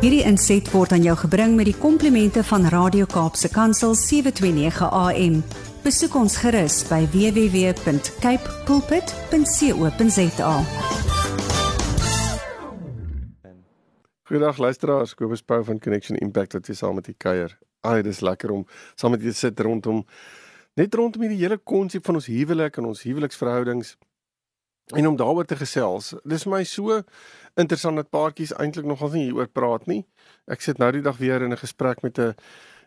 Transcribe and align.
Hierdie 0.00 0.22
inset 0.24 0.64
word 0.72 0.94
aan 0.96 1.02
jou 1.04 1.12
gebring 1.26 1.58
met 1.58 1.66
die 1.68 1.76
komplimente 1.76 2.40
van 2.48 2.62
Radio 2.72 3.04
Kaapse 3.04 3.50
Kansel 3.52 3.92
729 3.92 4.86
AM. 4.96 5.34
Besoek 5.84 6.14
ons 6.16 6.38
gerus 6.40 6.78
by 6.88 7.02
www.cape 7.12 8.54
pulpit.co.za. 8.64 10.54
Goeiedag 14.24 14.56
luisteraars, 14.64 15.12
Kobus 15.20 15.44
Pau 15.44 15.60
van 15.68 15.76
Connection 15.84 16.16
Impact 16.16 16.56
wat 16.56 16.72
weer 16.72 16.80
saam 16.80 16.96
met 16.96 17.12
u 17.12 17.14
kuier. 17.20 17.58
Ai, 17.84 18.00
dis 18.00 18.24
lekker 18.24 18.56
om 18.56 18.64
saam 18.96 19.12
met 19.12 19.20
te 19.20 19.36
sit 19.36 19.60
rondom 19.60 20.06
net 20.80 20.94
rondom 20.96 21.28
hierdie 21.28 21.44
hele 21.44 21.60
konsep 21.60 22.08
van 22.08 22.16
ons 22.16 22.32
huwelik 22.32 22.80
en 22.80 22.88
ons 22.88 23.04
huweliksverhoudings 23.04 23.98
en 24.96 25.12
om 25.12 25.16
daaroor 25.16 25.44
te 25.44 25.60
gesels. 25.60 26.14
Dis 26.24 26.48
vir 26.48 26.56
my 26.56 26.64
so 26.64 27.02
interessant 27.56 27.96
dat 27.96 28.10
paartjies 28.10 28.52
eintlik 28.52 28.86
nogal 28.86 29.10
nie 29.10 29.24
hieroor 29.24 29.48
praat 29.48 29.86
nie. 29.86 30.06
Ek 30.46 30.60
sit 30.60 30.78
nou 30.78 30.90
die 30.92 31.02
dag 31.02 31.18
weer 31.18 31.42
in 31.42 31.52
'n 31.52 31.56
gesprek 31.56 32.02
met 32.02 32.18
'n 32.18 32.34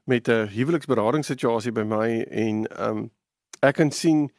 met 0.06 0.28
'n 0.28 0.48
huweliksberadingssituasie 0.48 1.72
by 1.72 1.84
my 1.84 2.26
en 2.30 2.68
ehm 2.68 2.98
um, 2.98 3.12
ek 3.62 3.76
kan 3.76 3.92
sien 3.92 4.30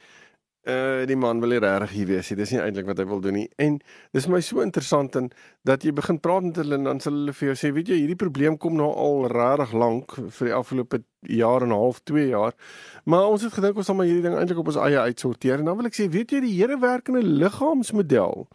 uh 0.65 1.05
die 1.05 1.17
man 1.17 1.41
wil 1.41 1.53
nie 1.53 1.61
regtig 1.61 1.91
hier 1.93 2.07
wees 2.09 2.31
nie. 2.31 2.37
Dis 2.41 2.53
nie 2.55 2.61
eintlik 2.63 2.87
wat 2.89 3.01
hy 3.01 3.05
wil 3.09 3.21
doen 3.21 3.37
nie. 3.37 3.49
En 3.61 3.77
dis 4.17 4.29
my 4.33 4.41
so 4.41 4.63
interessant 4.65 5.17
en 5.21 5.29
dat 5.69 5.85
jy 5.85 5.93
begin 5.93 6.21
praat 6.25 6.47
met 6.47 6.61
hulle 6.63 6.79
en 6.79 6.89
dan 6.89 7.03
sal 7.05 7.13
hulle 7.13 7.35
vir 7.37 7.51
jou 7.51 7.57
sê, 7.61 7.73
weet 7.77 7.93
jy, 7.93 7.99
hierdie 8.01 8.21
probleem 8.21 8.57
kom 8.61 8.79
nou 8.79 8.89
al 8.89 9.27
regtig 9.33 9.75
lank 9.77 10.17
vir 10.17 10.49
die 10.49 10.57
afgelope 10.57 11.03
jaar 11.29 11.63
en 11.63 11.69
'n 11.69 11.81
half, 11.81 12.01
2 12.05 12.29
jaar. 12.29 12.57
Maar 13.05 13.29
ons 13.29 13.43
het 13.43 13.53
gedink 13.53 13.77
ons 13.77 13.87
sal 13.87 13.95
maar 13.95 14.07
hierdie 14.07 14.25
ding 14.25 14.39
eintlik 14.39 14.59
op 14.59 14.73
ons 14.73 14.81
eie 14.81 14.99
uitsorteer. 14.99 15.59
En 15.59 15.65
dan 15.65 15.77
wil 15.77 15.87
ek 15.87 16.01
sê, 16.01 16.09
weet 16.09 16.31
jy, 16.31 16.41
die 16.41 16.57
Here 16.57 16.79
werk 16.81 17.09
in 17.09 17.17
'n 17.17 17.39
liggaamsmodel. 17.45 18.49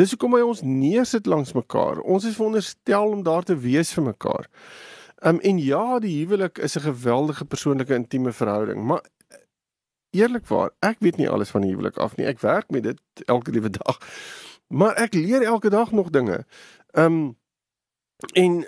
Dis 0.00 0.14
hoekom 0.14 0.38
hy 0.38 0.40
ons 0.40 0.62
neersit 0.64 1.26
langs 1.28 1.52
mekaar. 1.52 2.00
Ons 2.00 2.24
is 2.24 2.36
veronderstel 2.38 3.10
om 3.12 3.22
daar 3.22 3.44
te 3.44 3.56
wees 3.60 3.92
vir 3.92 4.06
mekaar. 4.06 4.48
Um, 5.22 5.38
en 5.40 5.58
ja, 5.60 5.98
die 6.00 6.14
huwelik 6.22 6.58
is 6.58 6.76
'n 6.76 6.86
geweldige 6.88 7.44
persoonlike 7.44 7.94
intieme 7.94 8.32
verhouding, 8.32 8.84
maar 8.84 9.04
eerlikwaar, 10.10 10.70
ek 10.80 10.96
weet 11.00 11.16
nie 11.16 11.28
alles 11.28 11.50
van 11.50 11.60
die 11.60 11.70
huwelik 11.70 11.96
af 11.96 12.16
nie. 12.16 12.26
Ek 12.26 12.40
werk 12.40 12.70
met 12.70 12.82
dit 12.82 13.00
elke 13.26 13.50
liewe 13.50 13.70
dag. 13.70 13.98
Maar 14.68 14.94
ek 14.94 15.14
leer 15.14 15.42
elke 15.42 15.68
dag 15.68 15.92
nog 15.92 16.10
dinge. 16.10 16.44
Ehm 16.90 17.12
um, 17.12 17.36
en 18.32 18.64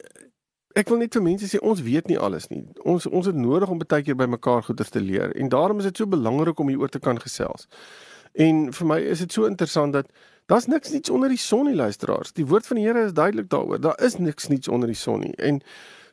ek 0.74 0.88
wil 0.88 0.98
net 0.98 1.14
vir 1.14 1.22
mense 1.22 1.48
sê 1.48 1.60
ons 1.62 1.82
weet 1.82 2.06
nie 2.10 2.18
alles 2.18 2.48
nie. 2.48 2.64
Ons 2.82 3.06
ons 3.06 3.26
het 3.26 3.34
nodig 3.34 3.70
om 3.70 3.78
baie 3.78 4.02
keer 4.02 4.16
by 4.16 4.26
mekaar 4.26 4.62
goeie 4.62 4.84
te 4.90 5.00
leer 5.00 5.32
en 5.36 5.48
daarom 5.48 5.78
is 5.78 5.84
dit 5.84 5.96
so 5.96 6.06
belangrik 6.06 6.58
om 6.58 6.68
hieroor 6.68 6.88
te 6.88 6.98
kan 6.98 7.20
gesels. 7.20 7.68
En 8.34 8.72
vir 8.72 8.86
my 8.86 8.98
is 8.98 9.18
dit 9.18 9.32
so 9.32 9.46
interessant 9.46 9.92
dat 9.92 10.10
daar's 10.46 10.66
niks 10.66 10.90
niets 10.90 11.10
onder 11.10 11.28
die 11.28 11.38
son 11.38 11.66
nie 11.66 11.74
luisteraars. 11.74 12.32
Die 12.32 12.46
woord 12.46 12.66
van 12.66 12.76
die 12.76 12.86
Here 12.86 13.04
is 13.04 13.12
duidelik 13.12 13.48
daaroor. 13.48 13.80
Daar 13.80 14.02
is 14.02 14.16
niks 14.16 14.48
niets 14.48 14.68
onder 14.68 14.88
die 14.88 14.96
son 14.96 15.20
nie. 15.20 15.34
En 15.36 15.62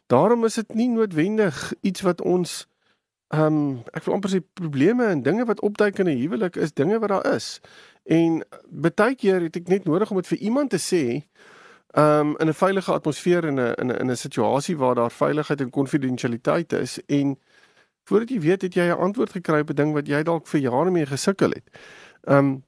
daarom 0.08 0.46
is 0.46 0.54
dit 0.54 0.73
nie 0.73 0.90
noodwendig 0.90 1.73
iets 1.82 2.02
wat 2.02 2.22
ons 2.22 2.68
Ehm 3.32 3.46
um, 3.46 3.84
ek 3.96 4.04
wil 4.04 4.18
amper 4.18 4.30
sê 4.34 4.40
probleme 4.60 5.06
en 5.08 5.22
dinge 5.23 5.46
wat 5.48 5.62
opduik 5.64 6.00
in 6.04 6.10
'n 6.12 6.18
huwelik 6.20 6.56
is 6.56 6.73
dinge 6.73 7.00
wat 7.00 7.10
daar 7.10 7.34
is. 7.34 7.62
En 8.04 8.44
baie 8.68 9.16
keer 9.16 9.42
het 9.42 9.56
ek 9.56 9.68
net 9.68 9.86
nodig 9.86 10.10
om 10.12 10.18
dit 10.18 10.28
vir 10.28 10.38
iemand 10.38 10.70
te 10.70 10.80
sê 10.80 11.23
ehm 11.95 12.20
um, 12.20 12.36
in 12.40 12.48
'n 12.48 12.54
veilige 12.54 12.92
atmosfeer 12.92 13.45
in 13.45 13.60
'n 13.60 13.73
in 13.82 13.88
'n 13.88 14.00
in 14.02 14.12
'n 14.12 14.16
situasie 14.16 14.78
waar 14.78 14.95
daar 14.95 15.12
veiligheid 15.12 15.62
en 15.62 15.70
konfidensialiteit 15.70 16.73
is 16.73 17.00
en 17.06 17.40
voordat 18.04 18.30
jy 18.30 18.40
weet 18.40 18.62
het 18.62 18.73
jy 18.73 18.88
'n 18.92 19.00
antwoord 19.00 19.32
gekry 19.32 19.60
op 19.60 19.70
'n 19.70 19.76
ding 19.76 19.94
wat 19.94 20.08
jy 20.08 20.23
dalk 20.23 20.48
vir 20.48 20.60
jare 20.60 20.92
mee 20.92 21.06
gesukkel 21.06 21.50
het. 21.50 21.68
Ehm 22.28 22.38
um, 22.38 22.64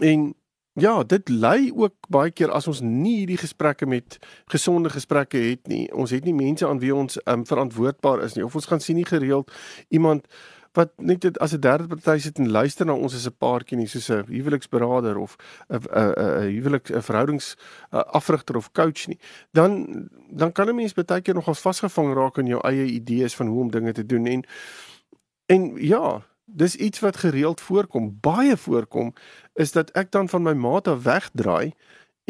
en 0.00 0.34
Ja, 0.78 1.02
dit 1.02 1.28
lei 1.28 1.72
ook 1.74 1.94
baie 2.08 2.30
keer 2.30 2.50
as 2.54 2.68
ons 2.70 2.80
nie 2.80 3.16
hierdie 3.16 3.40
gesprekke 3.40 3.86
met 3.86 4.18
gesonde 4.52 4.90
gesprekke 4.90 5.38
het 5.38 5.66
nie. 5.66 5.88
Ons 5.92 6.10
het 6.14 6.24
nie 6.24 6.34
mense 6.34 6.66
aan 6.66 6.78
wie 6.78 6.94
ons 6.94 7.18
um, 7.24 7.42
verantwoordbaar 7.46 8.22
is 8.22 8.36
nie. 8.36 8.44
Of 8.44 8.54
ons 8.54 8.70
gaan 8.70 8.80
sien 8.80 8.96
nie 8.96 9.08
gereeld 9.08 9.50
iemand 9.88 10.28
wat 10.78 10.92
net 10.96 11.20
dit 11.20 11.38
as 11.38 11.52
'n 11.52 11.60
derde 11.60 11.86
party 11.86 12.18
sit 12.18 12.38
en 12.38 12.50
luister 12.50 12.86
na 12.86 12.94
ons 12.94 13.14
as 13.14 13.26
'n 13.26 13.34
paartjie 13.38 13.76
nie, 13.76 13.86
soos 13.86 14.10
'n 14.10 14.24
huweliksberader 14.26 15.18
of 15.18 15.36
'n 15.68 15.74
'n 15.74 16.14
'n 16.16 16.50
huwelik 16.54 16.90
'n 16.90 17.02
verhoudings 17.02 17.56
afrigter 17.90 18.56
of 18.56 18.72
coach 18.72 19.06
nie. 19.06 19.18
Dan 19.52 20.08
dan 20.30 20.52
kan 20.52 20.68
'n 20.68 20.74
mens 20.74 20.94
baie 20.94 21.20
keer 21.20 21.34
nogals 21.34 21.60
vasgevang 21.60 22.14
raak 22.14 22.38
in 22.38 22.46
jou 22.46 22.60
eie 22.60 22.84
idees 22.84 23.34
van 23.34 23.46
hoe 23.46 23.60
om 23.60 23.70
dinge 23.70 23.92
te 23.92 24.06
doen 24.06 24.26
en 24.26 24.44
en 25.46 25.74
ja, 25.76 26.22
dis 26.52 26.76
iets 26.76 27.00
wat 27.00 27.16
gereeld 27.16 27.60
voorkom, 27.60 28.18
baie 28.20 28.56
voorkom, 28.56 29.12
is 29.54 29.72
dat 29.72 29.90
ek 29.90 30.10
dan 30.10 30.28
van 30.28 30.42
my 30.42 30.52
maat 30.52 30.88
af 30.88 31.02
wegdraai 31.02 31.72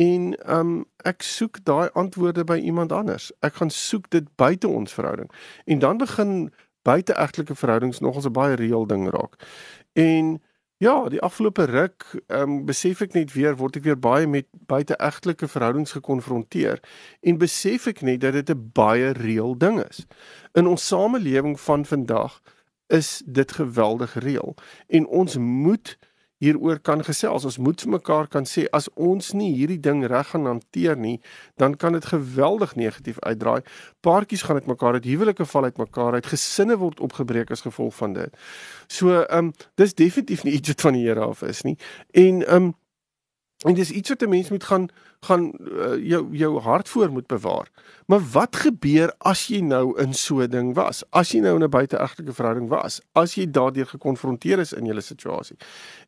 en 0.00 0.34
um 0.56 0.84
ek 1.04 1.22
soek 1.22 1.60
daai 1.64 1.90
antwoorde 1.98 2.44
by 2.44 2.56
iemand 2.56 2.92
anders. 2.92 3.30
Ek 3.44 3.60
gaan 3.60 3.70
soek 3.70 4.10
dit 4.10 4.28
buite 4.36 4.68
ons 4.68 4.92
verhouding. 4.92 5.30
En 5.64 5.78
dan 5.78 5.98
begin 6.00 6.52
buiteegtelike 6.82 7.54
verhoudings 7.54 8.00
nogals 8.00 8.26
'n 8.26 8.32
baie 8.32 8.54
reël 8.54 8.86
ding 8.86 9.10
raak. 9.10 9.34
En 9.92 10.40
ja, 10.76 11.08
die 11.08 11.20
afgelope 11.20 11.64
ruk 11.64 12.04
um 12.26 12.64
besef 12.64 13.00
ek 13.00 13.12
net 13.12 13.32
weer 13.32 13.56
word 13.56 13.76
ek 13.76 13.84
weer 13.84 13.98
baie 13.98 14.26
met 14.26 14.46
buiteegtelike 14.66 15.48
verhoudings 15.48 15.92
gekonfronteer 15.92 16.80
en 17.20 17.38
besef 17.38 17.86
ek 17.86 18.00
net 18.00 18.20
dat 18.20 18.32
dit 18.32 18.50
'n 18.50 18.70
baie 18.72 19.12
reël 19.12 19.58
ding 19.58 19.84
is. 19.88 20.06
In 20.52 20.66
ons 20.66 20.86
samelewing 20.86 21.60
van 21.60 21.84
vandag 21.84 22.40
is 22.90 23.22
dit 23.26 23.52
geweldig 23.52 24.14
reël 24.22 24.54
en 24.88 25.06
ons 25.06 25.36
moet 25.36 25.96
hieroor 26.40 26.80
kan 26.80 27.04
gesels. 27.04 27.44
Ons 27.44 27.58
moet 27.60 27.82
vir 27.84 27.92
mekaar 27.96 28.28
kan 28.32 28.48
sê 28.48 28.64
as 28.76 28.88
ons 28.96 29.32
nie 29.36 29.50
hierdie 29.54 29.80
ding 29.82 30.02
reg 30.08 30.32
gaan 30.32 30.48
hanteer 30.48 30.96
nie, 30.96 31.18
dan 31.60 31.76
kan 31.76 31.96
dit 31.96 32.08
geweldig 32.12 32.74
negatief 32.80 33.20
uitdraai. 33.20 33.60
Paartjies 34.04 34.46
gaan 34.48 34.60
uit 34.60 34.70
mekaar 34.70 34.96
uit, 34.96 35.08
huwelike 35.08 35.44
val 35.52 35.68
uit 35.68 35.80
mekaar 35.80 36.16
uit, 36.16 36.30
gesinne 36.32 36.78
word 36.80 37.00
opgebreek 37.04 37.52
as 37.52 37.64
gevolg 37.66 37.94
van 38.00 38.16
dit. 38.16 38.44
So, 38.88 39.20
ehm 39.20 39.50
um, 39.50 39.54
dis 39.80 39.94
definitief 39.94 40.44
nie 40.44 40.56
iets 40.56 40.72
wat 40.72 40.88
van 40.88 40.96
die 40.96 41.06
Here 41.06 41.28
af 41.28 41.42
is 41.42 41.62
nie. 41.68 41.76
En 42.16 42.46
ehm 42.46 42.70
um, 42.70 42.74
En 43.66 43.74
dis 43.74 43.90
iets 43.90 44.08
wat 44.08 44.22
'n 44.22 44.28
mens 44.28 44.48
moet 44.48 44.64
gaan 44.64 44.88
gaan 45.20 45.52
uh, 45.60 46.06
jou 46.08 46.36
jou 46.36 46.60
hart 46.60 46.88
voor 46.88 47.10
moet 47.10 47.26
bewaar. 47.26 47.68
Maar 48.06 48.20
wat 48.32 48.56
gebeur 48.56 49.14
as 49.18 49.46
jy 49.46 49.60
nou 49.60 49.98
in 50.00 50.14
so 50.14 50.40
'n 50.40 50.50
ding 50.50 50.74
was? 50.74 51.02
As 51.10 51.32
jy 51.32 51.40
nou 51.40 51.54
in 51.54 51.62
'n 51.62 51.70
buiteegtelike 51.70 52.32
verhouding 52.32 52.68
was? 52.68 53.00
As 53.12 53.34
jy 53.34 53.50
daardeur 53.50 53.86
gekonfronteer 53.86 54.58
is 54.58 54.72
in 54.72 54.84
julle 54.84 55.00
situasie? 55.00 55.56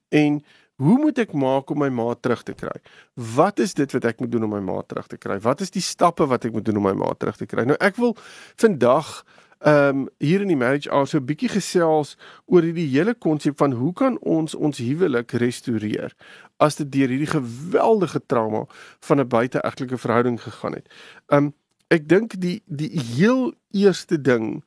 En 0.08 0.44
hoe 0.76 0.98
moet 0.98 1.18
ek 1.18 1.32
maak 1.32 1.70
om 1.70 1.78
my 1.78 1.88
ma 1.88 2.14
terug 2.14 2.42
te 2.42 2.54
kry? 2.54 2.80
Wat 3.14 3.58
is 3.58 3.74
dit 3.74 3.92
wat 3.92 4.04
ek 4.04 4.20
moet 4.20 4.32
doen 4.32 4.44
om 4.44 4.50
my 4.50 4.60
ma 4.60 4.82
terug 4.86 5.06
te 5.06 5.16
kry? 5.16 5.38
Wat 5.40 5.60
is 5.60 5.70
die 5.70 5.82
stappe 5.82 6.26
wat 6.26 6.44
ek 6.44 6.52
moet 6.52 6.64
doen 6.64 6.76
om 6.76 6.82
my 6.82 6.92
ma 6.92 7.12
terug 7.18 7.36
te 7.36 7.46
kry? 7.46 7.64
Nou 7.64 7.76
ek 7.78 7.96
wil 7.96 8.16
vandag 8.56 9.24
ehm 9.62 9.96
um, 9.96 10.08
hier 10.18 10.40
in 10.40 10.48
die 10.48 10.56
marriage 10.56 10.90
hour 10.90 11.06
so 11.06 11.18
'n 11.18 11.26
bietjie 11.26 11.48
gesels 11.48 12.16
oor 12.46 12.62
hierdie 12.62 12.88
hele 12.90 13.14
konsep 13.14 13.58
van 13.58 13.72
hoe 13.72 13.92
kan 13.92 14.18
ons 14.18 14.54
ons 14.54 14.78
huwelik 14.78 15.30
restoreer 15.32 16.14
as 16.58 16.76
dit 16.76 16.92
deur 16.92 17.08
hierdie 17.08 17.30
geweldige 17.30 18.20
trauma 18.26 18.64
van 19.00 19.20
'n 19.20 19.28
buiteegtelike 19.28 19.98
verhouding 19.98 20.42
gegaan 20.42 20.72
het. 20.72 20.88
Ehm 21.28 21.44
um, 21.44 21.54
ek 21.88 22.08
dink 22.08 22.40
die 22.40 22.62
die 22.66 22.90
heel 23.14 23.54
eerste 23.70 24.20
ding 24.20 24.64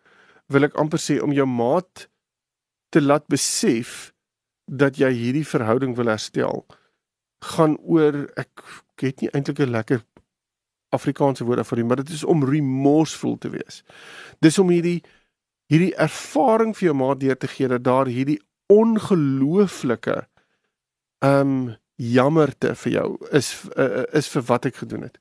wil 0.48 0.64
ek 0.64 0.76
amper 0.76 1.00
sê 1.00 1.20
om 1.22 1.34
jou 1.34 1.48
maat 1.48 2.08
te 2.90 3.02
laat 3.02 3.28
besef 3.28 4.14
dat 4.66 4.98
jy 4.98 5.12
hierdie 5.12 5.48
verhouding 5.48 5.96
wil 5.96 6.08
herstel 6.08 6.66
gaan 7.54 7.78
oor 7.78 8.26
ek 8.36 8.64
het 9.02 9.22
nie 9.22 9.30
eintlik 9.34 9.60
'n 9.60 9.72
lekker 9.72 10.06
Afrikaanse 10.96 11.46
woord 11.48 11.68
vir 11.68 11.82
dit, 11.82 11.88
maar 11.88 12.02
dit 12.02 12.16
is 12.16 12.24
om 12.24 12.44
remorseful 12.48 13.38
te 13.38 13.52
wees. 13.54 13.84
Dis 14.44 14.60
om 14.62 14.72
hierdie 14.74 15.02
hierdie 15.72 15.96
ervaring 15.98 16.76
vir 16.78 16.92
jou 16.92 16.98
maat 16.98 17.20
deur 17.24 17.38
te 17.42 17.50
gee 17.50 17.70
dat 17.72 17.84
daar 17.86 18.10
hierdie 18.12 18.40
ongelooflike 18.70 20.26
ehm 21.26 21.42
um, 21.42 21.74
jammerte 21.96 22.74
vir 22.76 22.92
jou 22.92 23.10
is 23.32 23.54
uh, 23.80 24.04
is 24.14 24.28
vir 24.28 24.44
wat 24.50 24.66
ek 24.68 24.82
gedoen 24.84 25.08
het. 25.08 25.20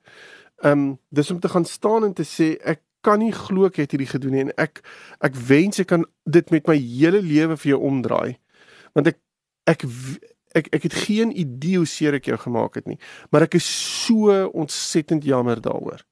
Ehm 0.62 0.72
um, 0.72 0.88
dis 1.08 1.30
om 1.30 1.40
te 1.40 1.48
gaan 1.48 1.64
staan 1.64 2.04
en 2.04 2.12
te 2.12 2.26
sê 2.26 2.54
ek 2.60 2.82
kan 3.04 3.20
nie 3.20 3.32
glo 3.32 3.68
ek 3.68 3.78
het 3.82 3.92
hierdie 3.94 4.10
gedoen 4.10 4.34
nie 4.34 4.44
en 4.46 4.54
ek 4.60 4.80
ek 5.24 5.36
wens 5.48 5.78
ek 5.82 5.92
kan 5.92 6.06
dit 6.24 6.50
met 6.50 6.66
my 6.66 6.76
hele 6.80 7.20
lewe 7.22 7.56
vir 7.56 7.74
jou 7.74 7.80
omdraai. 7.90 8.36
Want 8.96 9.12
ek 9.12 9.20
ek 9.70 9.86
ek 10.54 10.70
ek 10.74 10.88
het 10.88 10.96
geen 11.06 11.32
idee 11.36 11.80
hoe 11.82 11.88
seer 11.88 12.16
ek 12.18 12.30
jou 12.30 12.38
gemaak 12.38 12.78
het 12.80 12.86
nie, 12.90 12.98
maar 13.30 13.46
ek 13.48 13.58
is 13.58 13.68
so 14.06 14.34
ontsettend 14.52 15.24
jammer 15.26 15.60
daaroor. 15.62 16.04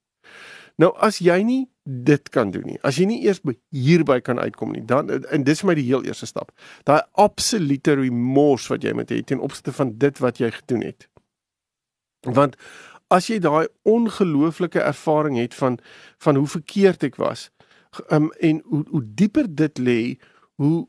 Nou 0.80 0.92
as 1.04 1.20
jy 1.22 1.38
nie 1.46 1.62
dit 1.82 2.28
kan 2.32 2.52
doen 2.54 2.64
nie, 2.66 2.78
as 2.86 2.98
jy 3.00 3.06
nie 3.10 3.20
eers 3.26 3.42
hierby 3.74 4.20
kan 4.24 4.38
uitkom 4.38 4.72
nie, 4.72 4.84
dan 4.86 5.10
en 5.10 5.44
dis 5.44 5.62
vir 5.62 5.72
my 5.72 5.76
die 5.78 5.88
heel 5.88 6.04
eerste 6.06 6.28
stap. 6.30 6.52
Daai 6.88 7.02
absolute 7.20 7.96
remorse 7.98 8.70
wat 8.72 8.84
jy 8.86 8.94
moet 8.96 9.10
hê 9.10 9.22
ten 9.26 9.42
opsigte 9.42 9.74
van 9.76 9.96
dit 9.98 10.22
wat 10.22 10.40
jy 10.40 10.50
gedoen 10.54 10.86
het. 10.86 11.08
Want 12.26 12.56
as 13.12 13.28
jy 13.28 13.40
daai 13.42 13.66
ongelooflike 13.88 14.80
ervaring 14.80 15.36
het 15.40 15.54
van 15.58 15.78
van 16.22 16.38
hoe 16.38 16.46
verkeerd 16.46 17.02
ek 17.10 17.18
was, 17.20 17.50
um, 18.10 18.30
en 18.40 18.62
hoe 18.64 18.84
hoe 18.90 19.02
dieper 19.04 19.50
dit 19.50 19.78
lê, 19.78 20.00
hoe 20.62 20.86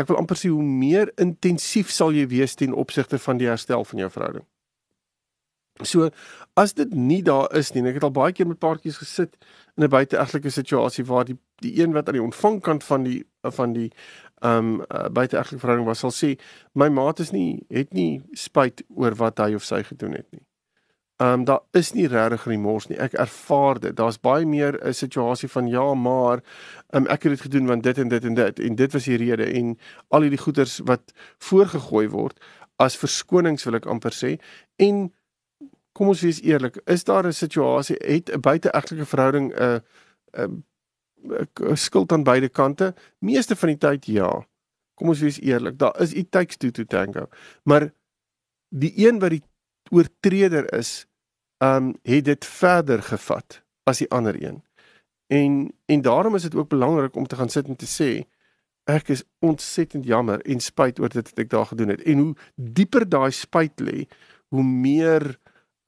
ek 0.00 0.08
wil 0.08 0.20
amper 0.20 0.38
sê 0.40 0.48
hoe 0.52 0.64
meer 0.64 1.12
intensief 1.20 1.92
sal 1.92 2.14
jy 2.16 2.26
wees 2.30 2.56
ten 2.56 2.72
opsigte 2.72 3.20
van 3.20 3.40
die 3.40 3.50
herstel 3.50 3.84
van 3.84 4.04
jou 4.04 4.10
verhouding. 4.10 4.46
So 5.86 6.10
as 6.60 6.74
dit 6.76 6.92
nie 6.94 7.22
daar 7.24 7.48
is 7.56 7.72
nie, 7.72 7.84
ek 7.88 8.00
het 8.00 8.06
al 8.08 8.16
baie 8.16 8.34
keer 8.36 8.48
met 8.48 8.60
paartjies 8.60 9.00
gesit 9.00 9.36
in 9.76 9.84
'n 9.84 9.88
buiteegtelike 9.88 10.50
situasie 10.50 11.04
waar 11.04 11.24
die 11.24 11.38
die 11.60 11.80
een 11.80 11.92
wat 11.92 12.08
aan 12.08 12.18
die 12.18 12.22
ontvangkant 12.22 12.84
van 12.84 13.02
die 13.04 13.24
van 13.42 13.72
die 13.72 13.90
ehm 14.42 14.58
um, 14.58 14.84
uh, 14.88 15.08
buiteegtelike 15.08 15.60
verhouding 15.60 15.88
was 15.88 15.98
sal 15.98 16.10
sê 16.10 16.38
my 16.74 16.88
maat 16.88 17.20
is 17.20 17.30
nie 17.32 17.62
het 17.68 17.92
nie 17.92 18.22
spyt 18.32 18.82
oor 18.88 19.14
wat 19.14 19.38
hy 19.38 19.54
of 19.54 19.64
sy 19.64 19.82
gedoen 19.82 20.12
het 20.12 20.26
nie. 20.32 20.44
Ehm 21.20 21.32
um, 21.32 21.44
daar 21.44 21.60
is 21.70 21.92
nie 21.92 22.06
regtig 22.08 22.44
remors 22.48 22.86
nie. 22.88 22.96
Ek 22.96 23.12
ervaar 23.12 23.80
dit. 23.80 23.96
Daar's 23.96 24.16
baie 24.20 24.46
meer 24.46 24.78
'n 24.80 24.92
situasie 24.92 25.48
van 25.48 25.66
ja, 25.68 25.94
maar 25.94 26.40
um, 26.90 27.06
ek 27.06 27.22
het 27.22 27.32
dit 27.32 27.40
gedoen 27.40 27.66
want 27.66 27.82
dit 27.82 27.98
en 27.98 28.08
dit 28.08 28.24
en 28.24 28.34
dit 28.34 28.60
en 28.60 28.74
dit 28.74 28.92
was 28.92 29.04
die 29.04 29.16
rede 29.16 29.44
en 29.44 29.78
al 30.08 30.20
hierdie 30.20 30.40
goeders 30.40 30.80
wat 30.84 31.12
voorgegooi 31.38 32.08
word 32.08 32.40
as 32.76 32.96
verskonings 32.96 33.64
wil 33.64 33.74
ek 33.74 33.86
amper 33.86 34.12
sê 34.16 34.38
en 34.76 35.12
kom 35.92 36.08
ons 36.08 36.22
wees 36.24 36.40
eerlik, 36.40 36.80
is 36.86 37.04
daar 37.04 37.26
'n 37.26 37.32
situasie 37.32 37.96
het 38.00 38.30
'n 38.32 38.40
buiteegtelike 38.40 39.06
verhouding 39.06 39.52
'n 39.52 39.62
uh, 39.62 40.44
'n 40.46 40.64
uh, 41.60 41.74
skuld 41.74 42.12
aan 42.12 42.24
beide 42.24 42.48
kante? 42.48 42.94
Meeste 43.18 43.56
van 43.56 43.68
die 43.68 43.78
tyd 43.78 44.06
ja. 44.06 44.46
Kom 44.94 45.08
ons 45.08 45.20
wees 45.20 45.40
eerlik, 45.40 45.78
daar 45.78 46.00
is 46.00 46.12
it 46.12 46.30
takes 46.30 46.56
two 46.56 46.70
to 46.70 46.84
tango. 46.84 47.28
Maar 47.64 47.92
die 48.68 48.92
een 48.96 49.18
wat 49.18 49.30
die 49.30 49.42
oortreder 49.90 50.72
is, 50.72 51.06
um 51.60 51.94
het 52.02 52.24
dit 52.24 52.44
verder 52.44 53.02
gevat 53.02 53.60
as 53.84 54.00
die 54.00 54.10
ander 54.10 54.36
een. 54.42 54.62
En 55.30 55.72
en 55.86 56.02
daarom 56.02 56.34
is 56.34 56.42
dit 56.42 56.54
ook 56.54 56.68
belangrik 56.68 57.16
om 57.16 57.26
te 57.26 57.36
gaan 57.36 57.48
sit 57.48 57.68
en 57.68 57.76
te 57.76 57.86
sê 57.86 58.24
ek 58.90 59.12
is 59.14 59.22
ontsettend 59.38 60.04
jammer 60.04 60.40
en 60.40 60.60
spyt 60.60 60.98
oor 61.00 61.12
dit 61.12 61.28
wat 61.28 61.38
ek 61.38 61.50
daar 61.50 61.68
gedoen 61.70 61.92
het. 61.94 62.02
En 62.02 62.18
hoe 62.18 62.34
dieper 62.54 63.06
daai 63.08 63.30
spyt 63.30 63.80
lê, 63.80 64.06
hoe 64.48 64.64
meer 64.64 65.36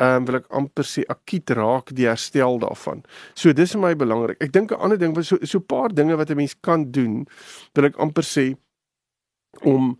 ehm 0.02 0.22
um, 0.22 0.24
wil 0.26 0.40
ek 0.40 0.48
amper 0.50 0.86
sê 0.88 1.04
akiet 1.12 1.50
raak 1.54 1.92
die 1.94 2.08
herstel 2.08 2.58
daarvan. 2.62 3.04
So 3.38 3.52
dis 3.54 3.74
vir 3.76 3.82
my 3.82 3.92
belangrik. 3.98 4.40
Ek 4.42 4.52
dink 4.52 4.72
'n 4.72 4.80
ander 4.82 4.98
ding 4.98 5.14
wat 5.14 5.26
so 5.26 5.38
so 5.42 5.58
'n 5.58 5.66
paar 5.66 5.94
dinge 5.94 6.16
wat 6.16 6.30
'n 6.30 6.36
mens 6.36 6.54
kan 6.60 6.90
doen, 6.90 7.26
wil 7.74 7.84
ek 7.84 7.98
amper 7.98 8.24
sê 8.24 8.56
om 9.62 9.98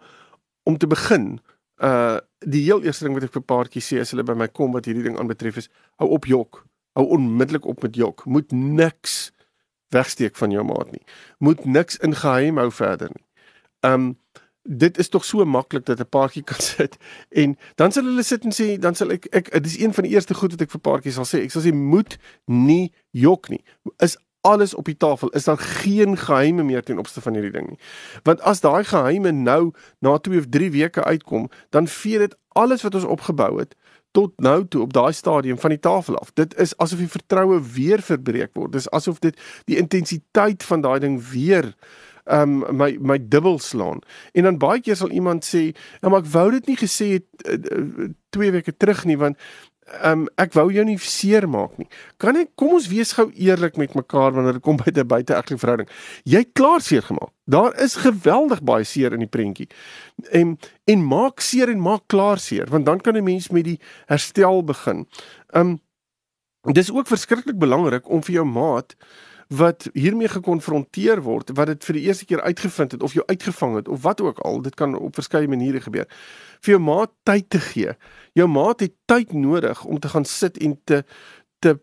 om 0.65 0.79
te 0.79 0.87
begin. 0.87 1.41
Uh 1.83 2.19
die 2.43 2.65
heel 2.65 2.83
eerste 2.83 3.05
ding 3.07 3.15
wat 3.15 3.29
ek 3.29 3.37
vir 3.37 3.45
paartjies 3.47 3.87
sê 3.93 4.01
as 4.03 4.11
hulle 4.11 4.25
by 4.27 4.35
my 4.35 4.49
kom 4.51 4.73
wat 4.75 4.89
hierdie 4.89 5.05
ding 5.05 5.15
aanbetref 5.19 5.61
is, 5.61 5.69
hou 6.03 6.09
op 6.17 6.25
jok. 6.27 6.65
Hou 6.99 7.05
onmiddellik 7.15 7.69
op 7.71 7.85
met 7.87 7.95
jok. 7.95 8.25
Moet 8.27 8.51
niks 8.51 9.31
wegsteek 9.95 10.35
van 10.41 10.51
jou 10.51 10.65
maat 10.67 10.91
nie. 10.91 11.05
Moet 11.39 11.63
niks 11.65 12.01
in 12.03 12.17
geheim 12.19 12.59
hou 12.59 12.67
verder 12.75 13.13
nie. 13.15 13.25
Um 13.87 14.17
dit 14.63 14.99
is 14.99 15.09
tog 15.11 15.25
so 15.27 15.45
maklik 15.45 15.87
dat 15.87 16.01
'n 16.01 16.09
paartjie 16.09 16.43
kan 16.51 16.61
sit 16.61 16.99
en 17.31 17.57
dan 17.75 17.93
sal 17.93 18.05
hulle 18.05 18.23
sit 18.23 18.45
en 18.45 18.55
sê 18.55 18.79
dan 18.79 18.95
sal 18.95 19.11
ek 19.11 19.27
ek 19.31 19.63
dis 19.63 19.79
een 19.79 19.95
van 19.95 20.05
die 20.05 20.13
eerste 20.15 20.35
goed 20.35 20.51
wat 20.51 20.61
ek 20.67 20.71
vir 20.71 20.81
paartjies 20.81 21.15
sal 21.15 21.27
sê. 21.27 21.43
Ek 21.43 21.51
sal 21.51 21.63
sê 21.63 21.73
moet 21.75 22.19
nie 22.47 22.93
jok 23.11 23.49
nie. 23.49 23.65
Is 23.99 24.17
alles 24.43 24.75
op 24.75 24.85
die 24.85 24.97
tafel. 24.97 25.29
Is 25.29 25.45
daar 25.45 25.59
geen 25.59 26.17
geheime 26.19 26.63
meer 26.63 26.83
ten 26.83 26.99
opsigte 26.99 27.21
van 27.21 27.33
hierdie 27.33 27.53
ding 27.53 27.69
nie. 27.69 27.79
Want 28.23 28.41
as 28.41 28.61
daai 28.61 28.85
geheime 28.85 29.31
nou 29.31 29.73
na 29.99 30.17
2 30.19 30.39
of 30.39 30.49
3 30.51 30.71
weke 30.71 31.05
uitkom, 31.05 31.49
dan 31.71 31.87
vee 31.87 32.19
dit 32.19 32.37
alles 32.49 32.83
wat 32.83 32.95
ons 32.95 33.05
opgebou 33.05 33.59
het 33.59 33.77
tot 34.13 34.33
nou 34.37 34.67
toe 34.69 34.83
op 34.83 34.93
daai 34.93 35.13
stadium 35.13 35.59
van 35.59 35.71
die 35.71 35.81
tafel 35.81 36.19
af. 36.19 36.33
Dit 36.37 36.57
is 36.61 36.77
asof 36.77 36.99
die 37.01 37.09
vertroue 37.09 37.61
weer 37.75 38.03
verbreek 38.03 38.51
word. 38.53 38.73
Dis 38.73 38.91
asof 38.91 39.19
dit 39.25 39.39
die 39.65 39.79
intensiteit 39.81 40.63
van 40.63 40.85
daai 40.85 40.99
ding 41.01 41.21
weer 41.33 41.73
ehm 42.25 42.63
um, 42.63 42.77
my 42.79 42.97
my 43.01 43.19
dubbel 43.29 43.59
slaan. 43.59 43.99
En 44.33 44.43
dan 44.43 44.59
baie 44.59 44.81
keer 44.81 44.97
sal 44.97 45.11
iemand 45.11 45.45
sê, 45.45 45.73
"Ja, 46.01 46.09
maar 46.09 46.21
ek 46.21 46.31
wou 46.31 46.51
dit 46.51 46.67
nie 46.67 46.77
gesê 46.77 47.07
het 47.13 47.27
2 47.43 47.59
uh, 48.39 48.47
uh, 48.47 48.53
weke 48.53 48.77
terug 48.77 49.05
nie, 49.05 49.19
want 49.19 49.37
ehm 49.83 50.21
um, 50.21 50.27
ek 50.39 50.55
wou 50.55 50.69
jou 50.73 50.85
nie 50.87 50.99
seermaak 50.99 51.75
nie. 51.79 51.89
Kan 52.23 52.37
ek 52.39 52.53
kom 52.57 52.77
ons 52.79 52.87
wees 52.89 53.13
gou 53.19 53.27
eerlik 53.35 53.77
met 53.77 53.95
mekaar 53.99 54.33
wanneer 54.33 54.59
dit 54.59 54.63
kom 54.63 54.79
by 54.83 54.91
'n 54.95 55.07
buiteegtelike 55.07 55.61
verhouding. 55.61 55.89
Jy 56.25 56.45
klaar 56.53 56.81
seer 56.81 57.03
gemaak. 57.03 57.33
Daar 57.45 57.75
is 57.83 57.97
geweldig 57.97 58.63
baie 58.63 58.85
seer 58.85 59.13
in 59.13 59.27
die 59.27 59.29
prentjie. 59.31 59.69
En 60.31 60.59
en 60.87 61.05
maak 61.07 61.41
seer 61.41 61.69
en 61.69 61.81
maak 61.81 62.07
klaar 62.07 62.39
seer, 62.39 62.71
want 62.71 62.87
dan 62.87 63.01
kan 63.01 63.17
'n 63.17 63.25
mens 63.25 63.51
met 63.51 63.65
die 63.65 63.81
herstel 64.07 64.65
begin. 64.65 65.07
Ehm 65.53 65.67
um, 65.67 65.81
dis 66.73 66.93
ook 66.93 67.07
verskriklik 67.07 67.59
belangrik 67.59 68.09
om 68.09 68.23
vir 68.23 68.35
jou 68.35 68.47
maat 68.47 68.95
wat 69.53 69.89
hiermee 69.93 70.31
gekonfronteer 70.33 71.21
word, 71.23 71.53
wat 71.57 71.69
dit 71.73 71.85
vir 71.85 71.99
die 71.99 72.05
eerste 72.07 72.27
keer 72.29 72.41
uitgevind 72.41 72.97
het 72.97 73.03
of 73.03 73.13
jou 73.17 73.25
uitgevang 73.27 73.77
het 73.81 73.89
of 73.89 74.03
wat 74.03 74.21
ook 74.25 74.39
al, 74.47 74.63
dit 74.65 74.75
kan 74.79 74.95
op 74.97 75.15
verskeie 75.19 75.49
maniere 75.49 75.81
gebeur. 75.85 76.09
Vir 76.65 76.77
jou 76.77 76.81
maat 76.83 77.13
tyd 77.29 77.51
te 77.51 77.61
gee. 77.61 77.95
Jou 78.39 78.49
maat 78.49 78.81
het 78.81 78.95
tyd 79.11 79.33
nodig 79.37 79.85
om 79.85 80.01
te 80.01 80.09
gaan 80.09 80.25
sit 80.25 80.59
en 80.59 80.79
te 80.85 81.03
te 81.63 81.77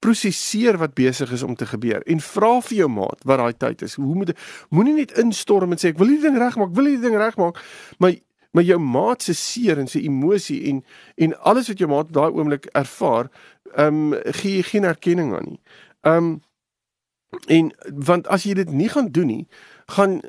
prosesseer 0.00 0.78
wat 0.80 0.96
besig 0.96 1.32
is 1.32 1.42
om 1.44 1.54
te 1.54 1.66
gebeur 1.68 2.00
en 2.08 2.22
vra 2.24 2.54
vir 2.64 2.76
jou 2.78 2.88
maat 2.88 3.20
wat 3.28 3.38
daai 3.42 3.56
tyd 3.66 3.82
is. 3.84 3.94
Hoe 4.00 4.14
moet 4.16 4.32
moenie 4.70 4.96
net 4.96 5.12
instorm 5.20 5.74
en 5.74 5.80
sê 5.80 5.92
ek 5.92 6.00
wil 6.00 6.08
hierdie 6.08 6.30
ding 6.30 6.40
regmaak, 6.40 6.72
wil 6.74 6.88
hierdie 6.88 7.10
ding 7.10 7.20
regmaak, 7.20 7.60
maar 7.98 8.16
maar 8.50 8.66
jou 8.66 8.80
maat 8.82 9.22
se 9.22 9.34
seer 9.38 9.78
en 9.78 9.86
sy 9.86 10.00
emosie 10.08 10.64
en 10.72 10.80
en 11.22 11.36
alles 11.46 11.68
wat 11.70 11.78
jou 11.78 11.90
maat 11.90 12.08
daai 12.10 12.32
oomblik 12.32 12.66
ervaar, 12.74 13.28
ehm 13.76 14.14
um, 14.14 14.14
gee 14.40 14.62
geen 14.66 14.88
erkenning 14.88 15.34
aan 15.36 15.52
nie. 15.52 15.60
Ehm 16.02 16.16
um, 16.16 16.38
En 17.46 17.70
want 17.94 18.26
as 18.26 18.44
jy 18.46 18.54
dit 18.58 18.70
nie 18.70 18.88
gaan 18.88 19.10
doen 19.14 19.26
nie, 19.26 19.48
gaan 19.94 20.20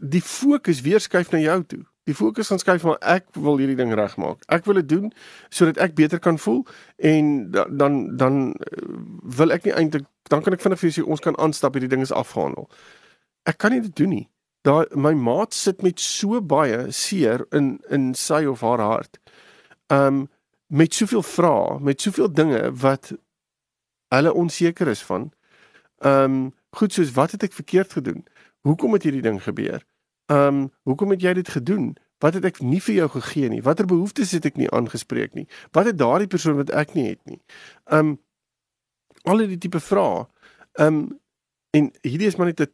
die 0.00 0.22
fokus 0.22 0.80
weer 0.80 1.00
skuif 1.00 1.30
na 1.30 1.38
jou 1.38 1.62
toe. 1.64 1.82
Die 2.08 2.14
fokus 2.16 2.48
gaan 2.50 2.58
skuif 2.58 2.84
maar 2.86 2.98
ek 3.06 3.28
wil 3.36 3.60
hierdie 3.60 3.78
ding 3.78 3.92
regmaak. 3.94 4.42
Ek 4.48 4.64
wil 4.66 4.80
dit 4.80 4.88
doen 4.88 5.10
sodat 5.52 5.78
ek 5.84 5.94
beter 5.98 6.18
kan 6.22 6.38
voel 6.40 6.64
en 6.96 7.50
dan 7.54 7.76
dan 7.76 8.00
dan 8.16 8.40
eh, 8.52 8.88
wil 9.38 9.54
ek 9.54 9.68
nie 9.68 9.76
eintlik 9.76 10.08
dan 10.32 10.42
kan 10.42 10.54
ek 10.56 10.62
vinnig 10.64 10.80
vir 10.80 10.90
jou 10.90 10.96
sê 10.96 11.06
ons 11.06 11.22
kan 11.22 11.38
aanstap 11.38 11.76
hierdie 11.76 11.92
ding 11.92 12.02
is 12.06 12.14
afgehandel. 12.14 12.70
Ek 13.46 13.58
kan 13.58 13.74
nie 13.74 13.82
dit 13.84 13.96
doen 13.96 14.14
nie. 14.16 14.26
Daar 14.66 14.88
my 14.94 15.12
maat 15.14 15.54
sit 15.56 15.82
met 15.82 16.00
so 16.00 16.40
baie 16.40 16.90
seer 16.92 17.46
in 17.52 17.78
in 17.90 18.12
sy 18.14 18.44
of 18.48 18.64
haar 18.66 18.82
hart. 18.82 19.20
Um 19.88 20.28
met 20.70 20.94
soveel 20.94 21.22
vrae, 21.26 21.80
met 21.82 22.00
soveel 22.00 22.28
dinge 22.30 22.60
wat 22.78 23.10
hulle 24.14 24.32
onseker 24.32 24.88
is 24.88 25.02
van 25.02 25.32
Ehm 26.00 26.24
um, 26.24 26.54
goed 26.70 26.92
soos 26.92 27.10
wat 27.12 27.30
het 27.30 27.42
ek 27.42 27.52
verkeerd 27.52 27.92
gedoen? 27.92 28.24
Hoekom 28.60 28.92
het 28.92 29.02
hierdie 29.02 29.22
ding 29.22 29.42
gebeur? 29.42 29.84
Ehm 30.26 30.46
um, 30.46 30.72
hoekom 30.82 31.10
het 31.10 31.22
jy 31.22 31.32
dit 31.34 31.48
gedoen? 31.48 31.96
Wat 32.18 32.34
het 32.34 32.44
ek 32.44 32.60
nie 32.60 32.80
vir 32.80 32.94
jou 32.94 33.08
gegee 33.08 33.48
nie? 33.48 33.62
Watter 33.62 33.86
behoeftes 33.86 34.32
het 34.36 34.44
ek 34.48 34.56
nie 34.56 34.68
aangespreek 34.70 35.34
nie? 35.34 35.46
Wat 35.76 35.88
het 35.88 35.98
daardie 35.98 36.28
persoon 36.28 36.56
wat 36.56 36.70
ek 36.70 36.94
nie 36.94 37.08
het 37.08 37.20
nie? 37.24 37.40
Ehm 37.84 38.12
um, 38.12 38.18
al 39.28 39.44
die 39.44 39.58
tipe 39.58 39.80
vrae. 39.80 40.24
Ehm 40.78 41.00
um, 41.00 41.18
en 41.76 41.90
hierdie 42.02 42.26
is 42.26 42.36
maar 42.36 42.46
net 42.46 42.60
'n 42.60 42.72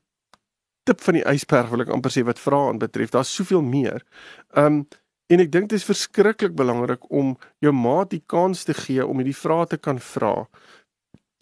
tip 0.87 1.01
van 1.01 1.15
die 1.15 1.27
ysberg 1.27 1.69
wil 1.71 1.81
ek 1.81 1.91
amper 1.91 2.11
sê 2.11 2.23
wat 2.25 2.39
vrae 2.39 2.69
aanbetref. 2.69 3.11
Daar's 3.11 3.35
soveel 3.35 3.63
meer. 3.63 4.07
Ehm 4.55 4.67
um, 4.67 4.87
en 5.27 5.41
ek 5.41 5.51
dink 5.53 5.69
dit 5.69 5.79
is 5.79 5.85
verskriklik 5.85 6.55
belangrik 6.55 7.11
om 7.11 7.39
jou 7.59 7.73
maat 7.73 8.11
die 8.11 8.23
kans 8.27 8.63
te 8.65 8.75
gee 8.75 9.07
om 9.07 9.19
hierdie 9.19 9.41
vrae 9.43 9.67
te 9.67 9.77
kan 9.77 9.99
vra 9.99 10.49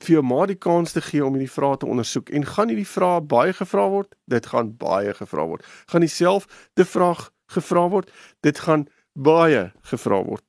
vir 0.05 0.19
jou 0.19 0.25
ma 0.25 0.47
die 0.47 0.59
kans 0.59 0.95
te 0.95 1.03
gee 1.05 1.25
om 1.25 1.37
hierdie 1.37 1.53
vrae 1.53 1.79
te 1.81 1.89
ondersoek 1.91 2.31
en 2.31 2.47
gaan 2.55 2.73
hierdie 2.73 2.89
vrae 2.89 3.21
baie 3.35 3.53
gevra 3.57 3.89
word? 3.91 4.15
Dit 4.31 4.47
gaan 4.53 4.75
baie 4.81 5.15
gevra 5.17 5.47
word. 5.51 5.65
Gaan 5.93 6.05
dieselfde 6.07 6.85
vraag 6.85 7.31
gevra 7.53 7.89
word? 7.93 8.13
Dit 8.41 8.65
gaan 8.67 8.89
baie 9.15 9.71
gevra 9.91 10.23
word 10.25 10.45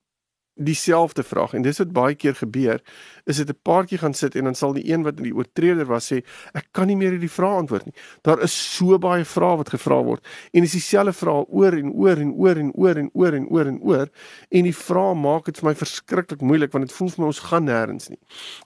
dieselfde 0.56 1.24
vraag 1.24 1.54
en 1.54 1.62
dis 1.66 1.78
wat 1.82 1.92
baie 1.92 2.16
keer 2.16 2.36
gebeur 2.36 2.80
is 3.26 3.38
dit 3.38 3.50
'n 3.50 3.60
paartjie 3.62 3.98
gaan 3.98 4.14
sit 4.14 4.36
en 4.36 4.44
dan 4.44 4.56
sal 4.56 4.74
die 4.74 4.92
een 4.92 5.04
wat 5.04 5.18
die 5.18 5.36
oortreder 5.36 5.86
was 5.86 6.12
sê 6.12 6.24
ek 6.54 6.68
kan 6.72 6.88
nie 6.88 6.96
meer 6.96 7.12
hierdie 7.12 7.30
vraag 7.30 7.58
antwoord 7.58 7.86
nie. 7.86 7.94
Daar 8.22 8.42
is 8.42 8.76
so 8.76 8.98
baie 8.98 9.26
vrae 9.26 9.58
wat 9.58 9.70
gevra 9.70 10.04
word 10.04 10.26
en 10.54 10.62
dis 10.62 10.72
dieselfde 10.72 11.14
vrae 11.14 11.46
oor 11.48 11.74
en 11.74 11.92
oor 11.92 12.18
en 12.18 12.32
oor 12.34 12.58
en 12.58 12.72
oor 12.74 12.98
en 12.98 13.10
oor 13.14 13.34
en 13.34 13.48
oor 13.50 13.66
en 13.66 13.80
oor 13.82 14.10
en 14.50 14.64
die 14.64 14.76
vrae 14.76 15.16
maak 15.16 15.46
dit 15.46 15.60
vir 15.60 15.70
my 15.70 15.76
verskriklik 15.76 16.42
moeilik 16.42 16.72
want 16.72 16.88
dit 16.88 16.98
voel 16.98 17.10
vir 17.10 17.22
my 17.22 17.28
ons 17.28 17.40
gaan 17.40 17.66
nêrens 17.66 18.10
nie. 18.10 18.20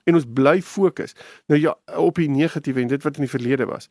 En 0.06 0.14
ons 0.14 0.26
bly 0.26 0.62
fokus 0.62 1.14
nou 1.48 1.60
ja 1.60 1.74
op 1.96 2.14
die 2.14 2.28
negatiewe 2.28 2.80
en 2.80 2.88
dit 2.88 3.02
wat 3.02 3.16
in 3.16 3.26
die 3.26 3.36
verlede 3.36 3.66
was. 3.66 3.88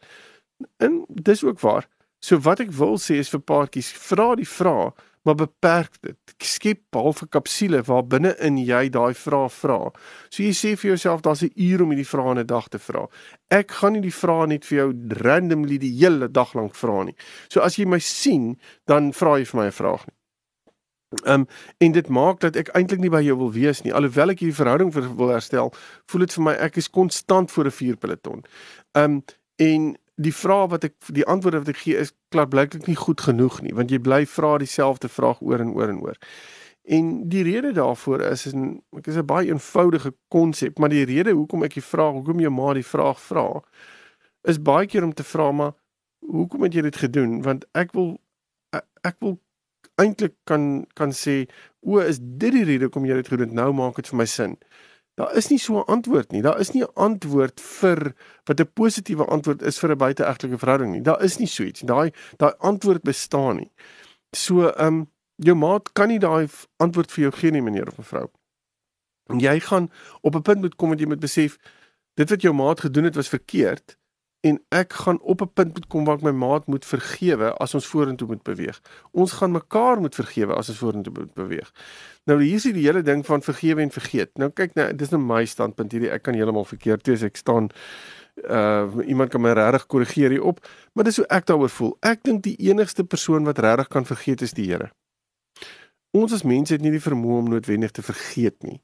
En 0.78 1.06
dis 1.10 1.44
ook 1.44 1.60
waar. 1.60 1.88
So 2.20 2.40
wat 2.40 2.60
ek 2.60 2.72
wil 2.72 2.98
sê 2.98 3.20
is 3.20 3.30
vir 3.30 3.40
paartjies 3.40 3.92
vra 3.92 4.36
die 4.36 4.48
vraag 4.48 4.94
maar 5.24 5.36
beperk 5.36 5.98
dit. 6.02 6.18
Skep 6.38 6.96
halfe 6.96 7.28
kapsule 7.28 7.82
waar 7.86 8.06
binne 8.08 8.36
in 8.46 8.58
jy 8.58 8.90
daai 8.90 9.14
vrae 9.14 9.50
vra. 9.50 9.80
So 10.30 10.44
jy 10.44 10.54
sê 10.56 10.76
vir 10.80 10.92
jouself 10.94 11.22
daar's 11.22 11.44
'n 11.44 11.52
uur 11.56 11.84
om 11.84 11.90
hierdie 11.92 12.08
vrae 12.08 12.32
in 12.32 12.40
'n 12.40 12.46
dag 12.46 12.68
te 12.70 12.80
vra. 12.80 13.08
Ek 13.50 13.72
gaan 13.72 13.94
nie 13.94 14.02
die 14.02 14.20
vrae 14.22 14.48
net 14.48 14.66
vir 14.66 14.78
jou 14.78 14.94
randomly 15.24 15.78
die 15.78 15.96
hele 16.00 16.28
dag 16.32 16.54
lank 16.54 16.76
vra 16.76 17.04
nie. 17.04 17.16
So 17.50 17.62
as 17.62 17.76
jy 17.76 17.86
my 17.86 18.00
sien, 18.00 18.58
dan 18.86 19.12
vra 19.12 19.38
jy 19.38 19.46
vir 19.46 19.62
my 19.62 19.68
'n 19.68 19.72
vraag 19.72 20.06
nie. 20.08 20.16
Ehm 21.24 21.42
um, 21.42 21.48
en 21.78 21.92
dit 21.92 22.08
maak 22.08 22.40
dat 22.40 22.56
ek 22.56 22.70
eintlik 22.78 23.00
nie 23.00 23.10
by 23.10 23.22
jou 23.22 23.38
wil 23.38 23.52
wees 23.52 23.82
nie. 23.82 23.94
Alhoewel 23.94 24.30
ek 24.30 24.40
hierdie 24.40 24.56
verhouding 24.56 24.92
wil 24.94 25.32
herstel, 25.34 25.74
voel 26.06 26.20
dit 26.20 26.34
vir 26.34 26.44
my 26.44 26.54
ek 26.54 26.78
is 26.78 26.90
konstant 26.90 27.52
voor 27.52 27.66
'n 27.66 27.72
vuurpeloton. 27.72 28.44
Ehm 28.92 29.04
um, 29.04 29.24
en 29.56 29.98
die 30.20 30.36
vraag 30.36 30.70
wat 30.74 30.84
ek 30.90 30.96
die 31.16 31.26
antwoorde 31.26 31.64
wat 31.64 31.72
ek 31.72 31.84
gee 31.86 32.00
is 32.00 32.12
klaar 32.34 32.50
blyklik 32.52 32.88
nie 32.90 32.98
goed 33.00 33.22
genoeg 33.24 33.62
nie 33.64 33.76
want 33.76 33.92
jy 33.94 34.00
bly 34.04 34.26
vra 34.28 34.58
dieselfde 34.60 35.08
vraag 35.12 35.40
oor 35.42 35.64
en 35.64 35.72
oor 35.76 35.94
en 35.94 36.02
oor. 36.04 36.18
En 36.90 37.12
die 37.30 37.44
rede 37.46 37.72
daarvoor 37.78 38.24
is 38.32 38.48
en 38.50 38.82
ek 38.98 39.08
is 39.08 39.18
'n 39.18 39.26
baie 39.26 39.48
eenvoudige 39.48 40.14
konsep, 40.28 40.80
maar 40.80 40.90
die 40.90 41.06
rede 41.06 41.32
hoekom 41.32 41.64
ek 41.64 41.74
die 41.74 41.84
vraag, 41.84 42.14
hoekom 42.14 42.40
jou 42.40 42.52
ma 42.52 42.74
die 42.74 42.86
vraag 42.86 43.20
vra, 43.22 43.62
is 44.44 44.62
baie 44.62 44.88
keer 44.88 45.04
om 45.04 45.14
te 45.14 45.24
vra 45.24 45.52
maar 45.52 45.74
hoekom 46.20 46.64
het 46.64 46.74
jy 46.74 46.82
dit 46.82 46.98
gedoen? 46.98 47.42
Want 47.42 47.66
ek 47.74 47.94
wil 47.94 48.18
ek, 48.76 48.86
ek 49.04 49.16
wil 49.20 49.40
eintlik 49.96 50.36
kan 50.44 50.86
kan 50.94 51.12
sê, 51.12 51.48
o, 51.82 52.00
is 52.00 52.20
dit 52.20 52.52
die 52.52 52.64
rede 52.64 52.90
hoekom 52.90 53.06
jy 53.06 53.16
dit 53.22 53.28
gedoen 53.28 53.48
het? 53.48 53.56
Nou 53.56 53.74
maak 53.74 53.96
dit 53.96 54.08
vir 54.08 54.18
my 54.18 54.26
sin. 54.26 54.58
Daar 55.20 55.36
is 55.36 55.50
nie 55.52 55.60
so 55.60 55.80
'n 55.80 55.86
antwoord 55.86 56.32
nie. 56.32 56.42
Daar 56.42 56.60
is 56.60 56.72
nie 56.72 56.84
'n 56.84 56.94
antwoord 56.94 57.62
vir 57.62 58.16
wat 58.44 58.60
'n 58.60 58.72
positiewe 58.74 59.26
antwoord 59.26 59.62
is 59.62 59.80
vir 59.80 59.92
'n 59.92 59.98
buiteegtelike 59.98 60.58
verhouding 60.58 60.92
nie. 60.92 61.02
Daar 61.02 61.24
is 61.24 61.38
nie 61.38 61.48
so 61.48 61.64
iets. 61.64 61.82
Daai 61.82 62.12
daai 62.38 62.54
antwoord 62.58 63.02
bestaan 63.02 63.56
nie. 63.56 63.72
So, 64.32 64.70
ehm 64.70 64.88
um, 64.88 65.12
jou 65.36 65.56
maat 65.56 65.92
kan 65.92 66.08
nie 66.08 66.20
daai 66.20 66.48
antwoord 66.78 67.12
vir 67.12 67.22
jou 67.22 67.32
gee 67.32 67.52
nie, 67.52 67.62
meneer 67.62 67.88
of 67.88 67.98
mevrou. 67.98 68.28
En 69.26 69.40
jy 69.40 69.60
gaan 69.60 69.92
op 70.22 70.36
'n 70.36 70.42
punt 70.42 70.62
moet 70.62 70.76
kom 70.76 70.90
wat 70.90 71.00
jy 71.00 71.08
moet 71.08 71.20
besef 71.20 71.58
dit 72.14 72.30
wat 72.30 72.42
jou 72.42 72.54
maat 72.54 72.80
gedoen 72.80 73.04
het 73.04 73.16
was 73.16 73.30
verkeerd 73.30 73.98
en 74.42 74.60
ek 74.70 74.94
gaan 74.94 75.20
op 75.22 75.42
'n 75.42 75.54
punt 75.54 75.74
moet 75.74 75.88
kom 75.88 76.06
waar 76.06 76.16
ek 76.16 76.22
my 76.22 76.32
maat 76.32 76.68
moet 76.68 76.86
vergewe 76.86 77.54
as 77.54 77.74
ons 77.74 77.88
vorentoe 77.88 78.28
moet 78.28 78.44
beweeg. 78.44 78.82
Ons 79.12 79.32
gaan 79.32 79.52
mekaar 79.52 80.00
moet 80.00 80.16
vergewe 80.16 80.56
as 80.56 80.70
ons 80.70 80.78
vorentoe 80.78 81.14
moet 81.14 81.34
beweeg. 81.34 81.72
Nou 82.26 82.42
hier 82.42 82.56
is 82.56 82.64
die 82.64 82.86
hele 82.86 83.02
ding 83.02 83.26
van 83.26 83.42
vergewe 83.42 83.82
en 83.82 83.92
vergeet. 83.92 84.38
Nou 84.38 84.50
kyk 84.50 84.74
nou, 84.74 84.96
dis 84.96 85.10
nou 85.10 85.22
my 85.22 85.46
standpunt 85.46 85.92
hierdie. 85.92 86.12
Ek 86.12 86.22
kan 86.22 86.34
heeltemal 86.34 86.66
verkeerd 86.66 87.08
wees. 87.08 87.24
Ek 87.24 87.38
staan 87.38 87.70
uh 88.48 88.88
iemand 89.06 89.30
kan 89.30 89.42
my 89.42 89.52
regtig 89.52 89.86
korrigeer 89.86 90.30
hier 90.30 90.44
op, 90.44 90.68
maar 90.94 91.04
dis 91.04 91.18
hoe 91.18 91.26
ek 91.28 91.46
daaroor 91.46 91.70
voel. 91.70 91.98
Ek 92.00 92.24
dink 92.24 92.44
die 92.44 92.56
enigste 92.56 93.04
persoon 93.04 93.44
wat 93.44 93.60
regtig 93.60 93.88
kan 93.88 94.06
vergeet 94.06 94.42
is 94.42 94.54
die 94.54 94.66
Here. 94.66 94.92
Ons 96.12 96.34
as 96.34 96.44
mense 96.44 96.74
het 96.74 96.82
nie 96.82 96.92
die 96.92 97.04
vermoë 97.04 97.40
om 97.44 97.50
noodwendig 97.50 97.92
te 97.92 98.02
vergeet 98.02 98.64
nie. 98.64 98.80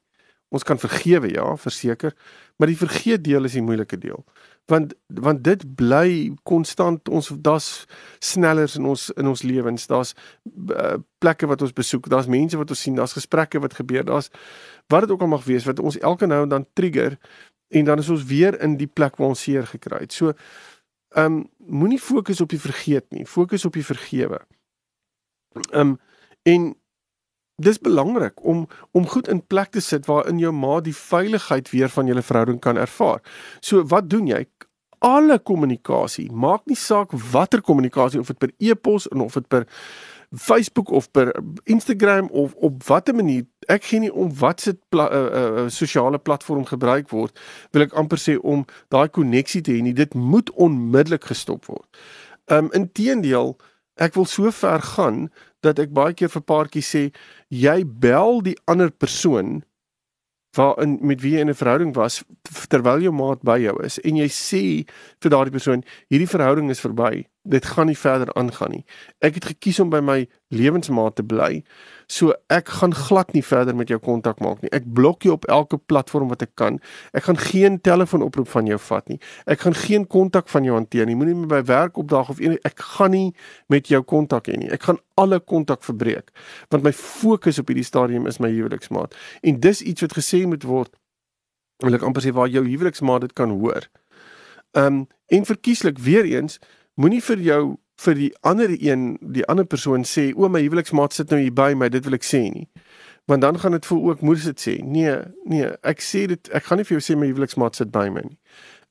Ons 0.48 0.62
kan 0.62 0.78
vergewe, 0.78 1.28
ja, 1.32 1.56
verseker, 1.58 2.14
maar 2.56 2.70
die 2.70 2.78
vergeet 2.78 3.24
deel 3.24 3.44
is 3.44 3.56
die 3.58 3.64
moeilike 3.66 3.98
deel. 3.98 4.22
Want 4.70 4.94
want 5.06 5.42
dit 5.46 5.62
bly 5.78 6.34
konstant 6.42 7.08
ons 7.08 7.32
daar's 7.42 7.86
snellers 8.18 8.76
in 8.78 8.86
ons 8.86 9.08
in 9.18 9.26
ons 9.26 9.42
lewens. 9.42 9.86
Daar's 9.90 10.14
uh, 10.70 10.96
plekke 11.18 11.46
wat 11.46 11.62
ons 11.62 11.74
besoek, 11.74 12.08
daar's 12.10 12.30
mense 12.30 12.58
wat 12.58 12.70
ons 12.70 12.80
sien, 12.86 12.94
daar's 12.98 13.14
gesprekke 13.18 13.60
wat 13.62 13.74
gebeur, 13.74 14.06
daar's 14.06 14.30
wat 14.90 15.06
dit 15.06 15.10
ook 15.10 15.26
al 15.26 15.34
mag 15.34 15.44
wees 15.46 15.66
wat 15.66 15.82
ons 15.82 15.98
elke 15.98 16.26
nou 16.26 16.42
en 16.42 16.54
dan 16.54 16.66
trigger 16.72 17.18
en 17.68 17.84
dan 17.84 17.98
is 17.98 18.08
ons 18.08 18.24
weer 18.24 18.60
in 18.62 18.76
die 18.78 18.90
plek 18.90 19.18
waar 19.18 19.34
ons 19.34 19.42
seer 19.42 19.66
gekry 19.66 20.04
het. 20.06 20.12
So 20.12 20.34
ehm 21.16 21.42
um, 21.42 21.44
moenie 21.58 22.00
fokus 22.02 22.40
op 22.40 22.50
die 22.50 22.60
vergeet 22.60 23.10
nie, 23.10 23.26
fokus 23.26 23.64
op 23.64 23.74
die 23.74 23.86
vergewe. 23.86 24.42
Ehm 25.70 25.80
um, 25.80 25.98
en 26.42 26.74
dis 27.56 27.78
belangrik 27.78 28.44
om 28.44 28.66
om 28.92 29.06
goed 29.08 29.28
in 29.28 29.46
plek 29.46 29.70
te 29.72 29.80
sit 29.80 30.06
waarin 30.06 30.38
jou 30.38 30.52
ma 30.52 30.80
die 30.80 30.96
veiligheid 30.96 31.70
weer 31.70 31.88
van 31.88 32.06
julle 32.06 32.22
verhouding 32.22 32.60
kan 32.60 32.76
ervaar. 32.76 33.22
So 33.60 33.84
wat 33.88 34.10
doen 34.10 34.26
jy? 34.26 34.44
Alle 34.98 35.38
kommunikasie, 35.38 36.30
maak 36.32 36.66
nie 36.66 36.76
saak 36.76 37.12
watter 37.32 37.60
kommunikasie 37.60 38.20
of 38.20 38.26
dit 38.32 38.38
per 38.38 38.52
e-pos 38.58 39.08
en 39.08 39.20
of 39.20 39.34
dit 39.36 39.48
per 39.48 39.66
Facebook 40.30 40.90
of 40.90 41.10
per 41.10 41.34
Instagram 41.64 42.28
of 42.30 42.54
op 42.54 42.82
watter 42.84 43.14
manier 43.14 43.44
ek 43.72 43.84
gee 43.84 44.00
nie 44.00 44.12
om 44.12 44.30
wat 44.38 44.60
se 44.60 44.74
pla, 44.88 45.06
uh, 45.10 45.20
uh, 45.40 45.68
sosiale 45.72 46.18
platform 46.18 46.64
gebruik 46.66 47.08
word 47.10 47.38
wil 47.72 47.86
ek 47.86 47.94
amper 47.94 48.20
sê 48.20 48.36
om 48.42 48.64
daai 48.94 49.08
koneksie 49.08 49.62
te 49.62 49.76
hê 49.76 49.82
nie 49.84 49.94
dit 49.96 50.14
moet 50.14 50.50
onmiddellik 50.50 51.24
gestop 51.30 51.70
word. 51.70 51.86
Um 52.52 52.70
inteendeel 52.76 53.54
ek 54.02 54.16
wil 54.18 54.26
so 54.28 54.50
ver 54.52 54.82
gaan 54.96 55.26
dat 55.62 55.78
ek 55.78 55.94
baie 55.94 56.14
keer 56.14 56.32
vir 56.32 56.42
paartjies 56.42 56.90
sê 56.94 57.02
jy 57.48 57.84
bel 57.84 58.42
die 58.42 58.56
ander 58.66 58.90
persoon 58.90 59.62
waarin 60.56 60.98
met 61.04 61.20
wie 61.20 61.34
jy 61.36 61.44
in 61.44 61.50
'n 61.50 61.60
verhouding 61.62 61.94
was 61.94 62.24
terwyl 62.68 63.00
jou 63.00 63.12
maat 63.12 63.42
by 63.42 63.58
jou 63.60 63.76
is 63.84 63.98
en 63.98 64.16
jy 64.16 64.28
sê 64.28 64.64
vir 65.20 65.30
daardie 65.30 65.52
persoon 65.52 65.84
hierdie 66.08 66.32
verhouding 66.34 66.70
is 66.70 66.80
verby 66.80 67.26
dit 67.46 67.64
gaan 67.64 67.86
nie 67.86 67.98
verder 67.98 68.32
aangaan 68.34 68.70
nie. 68.70 68.84
Ek 69.24 69.38
het 69.38 69.44
gekies 69.52 69.80
om 69.80 69.90
by 69.90 70.00
my 70.02 70.18
lewensmaat 70.54 71.16
te 71.16 71.24
bly. 71.26 71.62
So 72.06 72.30
ek 72.54 72.68
gaan 72.78 72.94
glad 72.94 73.32
nie 73.34 73.42
verder 73.42 73.74
met 73.74 73.90
jou 73.90 73.98
kontak 73.98 74.38
maak 74.38 74.60
nie. 74.62 74.70
Ek 74.74 74.84
blok 74.94 75.24
jou 75.26 75.32
op 75.34 75.46
elke 75.50 75.78
platform 75.90 76.28
wat 76.30 76.44
ek 76.44 76.52
kan. 76.54 76.78
Ek 77.10 77.26
gaan 77.26 77.38
geen 77.40 77.80
telefoonoproep 77.82 78.46
van 78.52 78.68
jou 78.70 78.78
vat 78.78 79.08
nie. 79.10 79.18
Ek 79.50 79.64
gaan 79.64 79.74
geen 79.74 80.04
kontak 80.06 80.46
van 80.52 80.68
jou 80.68 80.76
hanteer 80.76 81.08
nie. 81.08 81.16
Moenie 81.18 81.34
my 81.34 81.48
by 81.50 81.60
werk 81.66 81.98
opdaag 81.98 82.30
of 82.30 82.42
enige 82.42 82.62
ek 82.68 82.84
gaan 82.94 83.10
nie 83.10 83.32
met 83.72 83.90
jou 83.90 84.04
kontak 84.06 84.46
hê 84.46 84.54
nie. 84.60 84.70
Ek 84.70 84.86
gaan 84.86 85.00
alle 85.18 85.40
kontak 85.42 85.82
verbreek 85.82 86.30
want 86.70 86.86
my 86.86 86.92
fokus 86.94 87.58
op 87.58 87.72
hierdie 87.72 87.86
stadium 87.86 88.30
is 88.30 88.38
my 88.38 88.52
huweliksmaat. 88.54 89.16
En 89.42 89.58
dis 89.60 89.82
iets 89.82 90.06
wat 90.06 90.14
gesê 90.14 90.44
moet 90.46 90.62
word. 90.62 90.94
Wil 91.82 91.98
ek 91.98 92.06
amper 92.06 92.22
sê 92.22 92.30
waar 92.36 92.52
jou 92.52 92.62
huweliksmaat 92.68 93.26
dit 93.26 93.34
kan 93.34 93.50
hoor. 93.50 93.90
Um 94.78 95.08
en 95.26 95.42
verkieslik 95.42 95.98
weer 95.98 96.22
eens 96.22 96.60
moenie 96.94 97.22
vir 97.24 97.42
jou 97.42 97.62
vir 97.96 98.14
die 98.14 98.30
ander 98.40 98.70
een 98.70 99.16
die 99.20 99.44
ander 99.48 99.64
persoon 99.64 100.04
sê 100.04 100.30
o 100.36 100.48
my 100.52 100.60
huweliksmaat 100.64 101.16
sit 101.16 101.32
nou 101.32 101.40
hier 101.40 101.54
by 101.54 101.72
my 101.74 101.88
dit 101.92 102.04
wil 102.04 102.16
ek 102.18 102.26
sê 102.26 102.42
nie. 102.52 102.66
Want 103.26 103.42
dan 103.42 103.58
gaan 103.58 103.74
dit 103.74 103.86
voel 103.86 104.02
ook 104.10 104.20
moes 104.20 104.44
dit 104.44 104.60
sê 104.60 104.76
nee 104.84 105.16
nee 105.48 105.70
ek 105.82 106.04
sê 106.04 106.26
dit 106.30 106.50
ek 106.54 106.68
gaan 106.68 106.82
nie 106.82 106.88
vir 106.88 106.98
jou 106.98 107.04
sê 107.08 107.18
my 107.18 107.30
huweliksmaat 107.30 107.78
sit 107.80 107.92
by 107.94 108.08
my 108.12 108.24
nie. 108.28 108.38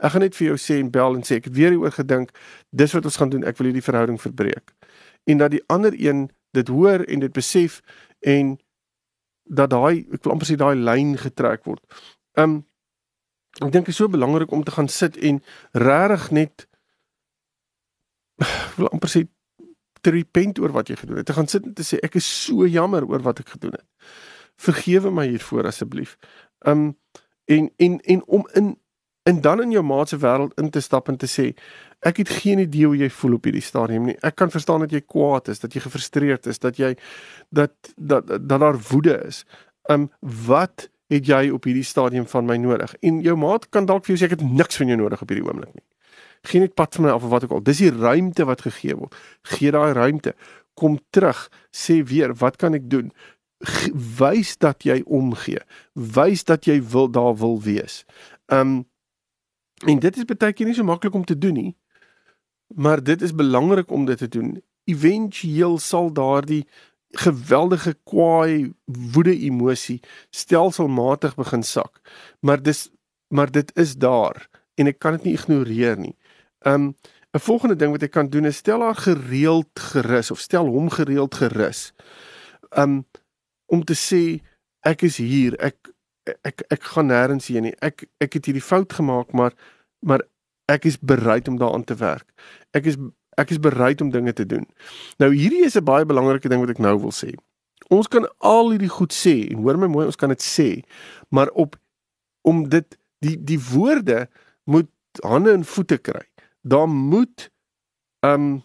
Ek 0.01 0.15
gaan 0.15 0.25
net 0.25 0.35
vir 0.35 0.51
jou 0.51 0.57
sê 0.59 0.79
en 0.81 0.91
bel 0.91 1.19
en 1.19 1.23
sê 1.23 1.39
ek 1.39 1.49
het 1.51 1.57
weer 1.57 1.75
hieroor 1.75 1.93
gedink 1.95 2.33
dis 2.71 2.95
wat 2.97 3.05
ons 3.05 3.19
gaan 3.21 3.31
doen 3.31 3.45
ek 3.47 3.61
wil 3.61 3.69
hierdie 3.69 3.85
verhouding 3.85 4.21
verbreek. 4.21 4.73
En 5.29 5.41
dat 5.41 5.53
die 5.53 5.63
ander 5.71 5.93
een 5.93 6.29
dit 6.57 6.67
hoor 6.67 7.05
en 7.05 7.19
dit 7.19 7.33
besef 7.33 7.81
en 8.25 8.55
dat 9.45 9.69
daai 9.69 10.05
ek 10.11 10.23
wil 10.25 10.33
amper 10.33 10.49
sê 10.49 10.57
daai 10.57 10.75
lyn 10.75 11.13
getrek 11.21 11.67
word. 11.69 11.83
Um 12.33 12.63
ek 13.61 13.71
dink 13.71 13.85
dit 13.87 13.93
is 13.93 14.01
so 14.01 14.11
belangrik 14.11 14.51
om 14.51 14.65
te 14.65 14.73
gaan 14.75 14.89
sit 14.91 15.15
en 15.17 15.39
regtig 15.71 16.31
net 16.31 16.65
wil 18.77 18.89
amper 18.91 19.11
sê 19.11 19.25
te 20.05 20.13
repent 20.13 20.59
oor 20.61 20.73
wat 20.75 20.91
jy 20.91 20.99
gedoen 20.99 21.21
het. 21.21 21.27
Te 21.29 21.35
gaan 21.37 21.49
sit 21.49 21.65
en 21.65 21.73
te 21.73 21.85
sê 21.85 21.99
ek 22.05 22.19
is 22.19 22.27
so 22.45 22.67
jammer 22.69 23.05
oor 23.09 23.23
wat 23.25 23.41
ek 23.41 23.55
gedoen 23.55 23.77
het. 23.77 23.85
Vergewe 24.61 25.11
my 25.11 25.25
hiervoor 25.31 25.69
asseblief. 25.71 26.15
Um 26.69 26.93
en 27.49 27.69
en 27.81 27.99
en 28.01 28.23
om 28.25 28.45
in 28.53 28.75
en 29.25 29.41
dan 29.41 29.61
in 29.63 29.71
jou 29.73 29.81
maat 29.85 30.09
se 30.09 30.19
wêreld 30.21 30.53
in 30.61 30.69
te 30.69 30.81
stap 30.81 31.09
en 31.09 31.17
te 31.17 31.29
sê 31.29 31.47
ek 32.05 32.21
het 32.21 32.33
geen 32.41 32.61
idee 32.61 32.85
hoe 32.85 32.97
jy 32.99 33.09
voel 33.09 33.39
op 33.39 33.47
hierdie 33.49 33.65
stadium 33.65 34.05
nie. 34.11 34.17
Ek 34.21 34.37
kan 34.37 34.53
verstaan 34.53 34.85
dat 34.85 34.93
jy 34.93 35.01
kwaad 35.01 35.49
is, 35.49 35.63
dat 35.63 35.73
jy 35.73 35.81
gefrustreerd 35.81 36.45
is, 36.51 36.61
dat 36.61 36.77
jy 36.77 36.93
dat 37.49 37.73
dat 37.97 38.29
dat 38.29 38.59
daar 38.61 38.77
woede 38.91 39.17
is. 39.25 39.41
Um 39.89 40.11
wat 40.45 40.89
het 41.09 41.25
jy 41.25 41.49
op 41.53 41.65
hierdie 41.65 41.85
stadium 41.85 42.29
van 42.29 42.45
my 42.45 42.57
nodig? 42.61 42.93
En 43.01 43.21
jou 43.25 43.35
maat 43.37 43.69
kan 43.69 43.89
dalk 43.89 44.05
vir 44.05 44.13
jou 44.13 44.21
sê 44.21 44.29
ek 44.29 44.37
het 44.37 44.45
niks 44.45 44.77
van 44.81 44.93
jou 44.93 45.01
nodig 45.01 45.21
op 45.21 45.33
hierdie 45.33 45.47
oomblik 45.49 45.73
nie 45.73 45.85
geen 46.47 46.65
net 46.65 46.73
pad 46.73 46.95
van 46.95 47.05
my 47.05 47.11
af 47.11 47.23
of 47.23 47.29
wat 47.29 47.43
ook 47.43 47.51
al. 47.57 47.63
Dis 47.63 47.81
die 47.83 47.91
ruimte 47.91 48.45
wat 48.45 48.61
gegee 48.65 48.95
word. 48.95 49.15
Gee 49.41 49.71
daai 49.71 49.93
ruimte. 49.93 50.35
Kom 50.73 50.99
terug, 51.09 51.47
sê 51.71 52.01
weer, 52.03 52.33
wat 52.35 52.57
kan 52.61 52.75
ek 52.75 52.89
doen? 52.89 53.11
Wys 54.19 54.57
dat 54.57 54.83
jy 54.83 55.01
omgee. 55.05 55.61
Wys 55.93 56.43
dat 56.43 56.67
jy 56.67 56.81
wil 56.91 57.09
daar 57.11 57.35
wil 57.39 57.61
wees. 57.61 58.03
Um 58.51 58.83
en 59.85 59.99
dit 59.99 60.17
is 60.17 60.25
baie 60.25 60.53
keer 60.55 60.69
nie 60.69 60.75
so 60.75 60.87
maklik 60.87 61.15
om 61.15 61.25
te 61.27 61.37
doen 61.37 61.53
nie. 61.53 61.71
Maar 62.75 63.03
dit 63.03 63.21
is 63.21 63.35
belangrik 63.35 63.91
om 63.91 64.05
dit 64.05 64.17
te 64.17 64.27
doen. 64.27 64.61
Eventueel 64.89 65.77
sal 65.79 66.11
daardie 66.13 66.63
geweldige 67.15 67.95
kwaai 68.03 68.73
woede 68.85 69.35
emosie 69.39 69.99
stelselmatig 70.29 71.35
begin 71.35 71.63
sak. 71.63 71.99
Maar 72.39 72.61
dis 72.63 72.89
maar 73.27 73.51
dit 73.51 73.71
is 73.75 73.95
daar 73.97 74.47
en 74.75 74.87
ek 74.87 74.99
kan 74.99 75.15
dit 75.17 75.29
nie 75.29 75.35
ignoreer 75.35 75.97
nie. 75.99 76.15
Um 76.65 76.95
'n 77.35 77.39
volgende 77.39 77.75
ding 77.75 77.91
wat 77.91 78.01
ek 78.01 78.11
kan 78.11 78.29
doen 78.29 78.45
is 78.45 78.57
stel 78.57 78.81
haar 78.81 78.95
gereeld 78.95 79.79
gerus 79.79 80.31
of 80.31 80.39
stel 80.39 80.65
hom 80.65 80.89
gereeld 80.89 81.35
gerus. 81.35 81.93
Um 82.69 83.05
om 83.65 83.83
te 83.83 83.93
sê 83.93 84.39
ek 84.79 85.01
is 85.01 85.17
hier. 85.17 85.57
Ek 85.59 85.75
ek 86.41 86.63
ek 86.67 86.83
gaan 86.83 87.11
nêrens 87.11 87.49
heen 87.51 87.67
nie. 87.67 87.75
Ek 87.81 88.05
ek 88.23 88.39
het 88.39 88.45
hierdie 88.45 88.63
fout 88.63 88.93
gemaak, 88.93 89.33
maar 89.33 89.53
maar 89.99 90.23
ek 90.65 90.85
is 90.85 90.99
bereid 90.99 91.47
om 91.47 91.57
daaraan 91.57 91.83
te 91.83 91.95
werk. 91.95 92.31
Ek 92.71 92.85
is 92.85 92.97
ek 93.37 93.51
is 93.51 93.59
bereid 93.59 94.01
om 94.01 94.09
dinge 94.09 94.33
te 94.33 94.45
doen. 94.45 94.65
Nou 95.19 95.33
hierdie 95.35 95.65
is 95.65 95.75
'n 95.75 95.83
baie 95.83 96.05
belangrike 96.05 96.49
ding 96.49 96.61
wat 96.61 96.69
ek 96.69 96.79
nou 96.79 96.99
wil 96.99 97.11
sê. 97.11 97.35
Ons 97.89 98.07
kan 98.07 98.25
al 98.39 98.71
hierdie 98.71 98.89
goed 98.89 99.13
sê 99.13 99.51
en 99.51 99.57
hoor 99.57 99.77
my 99.77 99.87
mooi, 99.87 100.05
ons 100.05 100.15
kan 100.15 100.29
dit 100.29 100.41
sê, 100.41 100.83
maar 101.29 101.49
op 101.51 101.75
om 102.41 102.69
dit 102.69 102.97
die 103.19 103.43
die 103.43 103.59
woorde 103.59 104.29
moet 104.63 104.89
hande 105.21 105.51
en 105.51 105.65
voete 105.65 105.97
kry 105.97 106.25
daar 106.67 106.89
moet 106.89 107.49
um 108.25 108.63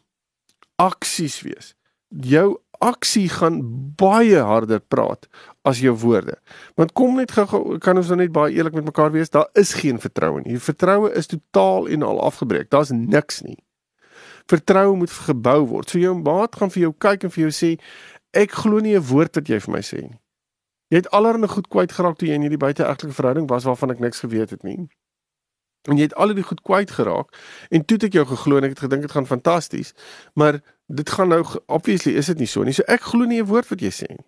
aksies 0.80 1.40
wees. 1.44 1.74
Jou 2.08 2.58
aksie 2.80 3.28
gaan 3.28 3.60
baie 4.00 4.40
harder 4.40 4.80
praat 4.80 5.28
as 5.68 5.82
jou 5.84 5.92
woorde. 6.00 6.38
Want 6.80 6.94
kom 6.96 7.18
net 7.20 7.34
gou 7.36 7.76
kan 7.84 8.00
ons 8.00 8.08
nou 8.08 8.16
net 8.22 8.32
baie 8.32 8.54
eerlik 8.56 8.78
met 8.78 8.88
mekaar 8.88 9.12
wees, 9.12 9.30
daar 9.30 9.50
is 9.60 9.74
geen 9.76 10.00
vertroue 10.00 10.40
nie. 10.46 10.56
Vertroue 10.58 11.12
is 11.12 11.28
totaal 11.28 11.90
en 11.92 12.06
al 12.06 12.22
afgebreek. 12.24 12.70
Daar's 12.72 12.94
niks 12.94 13.42
nie. 13.44 13.58
Vertroue 14.48 14.96
moet 14.96 15.12
gebou 15.12 15.60
word. 15.74 15.90
So 15.90 16.00
jou 16.00 16.16
maat 16.16 16.56
gaan 16.56 16.72
vir 16.72 16.88
jou 16.88 16.94
kyk 16.96 17.28
en 17.28 17.34
vir 17.36 17.44
jou 17.48 17.52
sê 17.54 17.74
ek 18.32 18.56
glo 18.62 18.80
nie 18.80 18.96
'n 18.96 19.04
woord 19.12 19.36
wat 19.36 19.48
jy 19.48 19.60
vir 19.60 19.72
my 19.72 19.84
sê 19.84 20.00
nie. 20.00 20.18
Jy 20.90 20.96
het 20.96 21.10
allerlei 21.10 21.48
goed 21.48 21.68
kwyt 21.68 21.92
geraak 21.92 22.18
toe 22.18 22.28
jy 22.28 22.34
in 22.34 22.42
hierdie 22.42 22.58
buiteegtelike 22.58 23.14
verhouding 23.14 23.46
was 23.48 23.64
waarvan 23.64 23.90
ek 23.90 24.00
niks 24.00 24.20
geweet 24.20 24.50
het 24.50 24.64
nie. 24.64 24.88
En 25.88 25.96
jy 25.96 26.10
het 26.10 26.14
al 26.14 26.34
die 26.34 26.44
goed 26.44 26.60
kwyt 26.60 26.90
geraak 26.90 27.32
en 27.70 27.84
toe 27.84 27.96
het 27.96 28.10
ek 28.10 28.18
jou 28.18 28.26
geglo 28.26 28.58
en 28.58 28.68
ek 28.68 28.76
het 28.76 28.84
gedink 28.84 29.06
dit 29.06 29.14
gaan 29.16 29.26
fantasties, 29.26 29.94
maar 30.34 30.60
dit 30.86 31.10
gaan 31.10 31.28
nou 31.32 31.40
obviously 31.66 32.12
is 32.20 32.26
dit 32.26 32.38
nie 32.38 32.50
so 32.50 32.64
nie. 32.64 32.74
So 32.76 32.84
ek 32.88 33.00
glo 33.12 33.24
nie 33.24 33.40
'n 33.40 33.48
woord 33.48 33.70
wat 33.70 33.80
jy 33.80 33.90
sê 33.90 34.08
nie. 34.08 34.26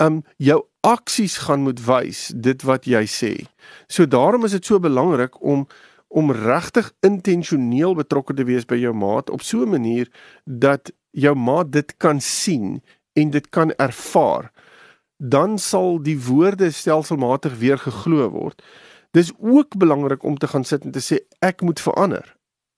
Um 0.00 0.24
jou 0.38 0.64
aksies 0.82 1.38
gaan 1.46 1.62
moet 1.62 1.80
wys 1.86 2.32
dit 2.34 2.62
wat 2.62 2.86
jy 2.86 3.04
sê. 3.06 3.46
So 3.88 4.06
daarom 4.06 4.44
is 4.44 4.50
dit 4.50 4.64
so 4.64 4.78
belangrik 4.78 5.42
om 5.42 5.66
om 6.08 6.30
regtig 6.30 6.92
intentioneel 7.00 7.94
betrokke 7.94 8.34
te 8.34 8.44
wees 8.44 8.64
by 8.64 8.76
jou 8.78 8.92
maat 8.94 9.30
op 9.30 9.42
so 9.42 9.62
'n 9.62 9.70
manier 9.70 10.08
dat 10.44 10.92
jou 11.10 11.34
maat 11.34 11.72
dit 11.72 11.96
kan 11.96 12.20
sien 12.20 12.82
en 13.12 13.30
dit 13.30 13.48
kan 13.48 13.72
ervaar. 13.72 14.52
Dan 15.18 15.58
sal 15.58 16.02
die 16.02 16.18
woorde 16.18 16.70
stelselmatig 16.70 17.58
weer 17.58 17.78
geglo 17.78 18.30
word. 18.30 18.62
Dis 19.14 19.32
ook 19.38 19.76
belangrik 19.78 20.22
om 20.22 20.38
te 20.38 20.46
gaan 20.50 20.64
sit 20.64 20.84
en 20.84 20.90
te 20.90 21.02
sê 21.02 21.20
ek 21.38 21.62
moet 21.62 21.80
verander. 21.80 22.26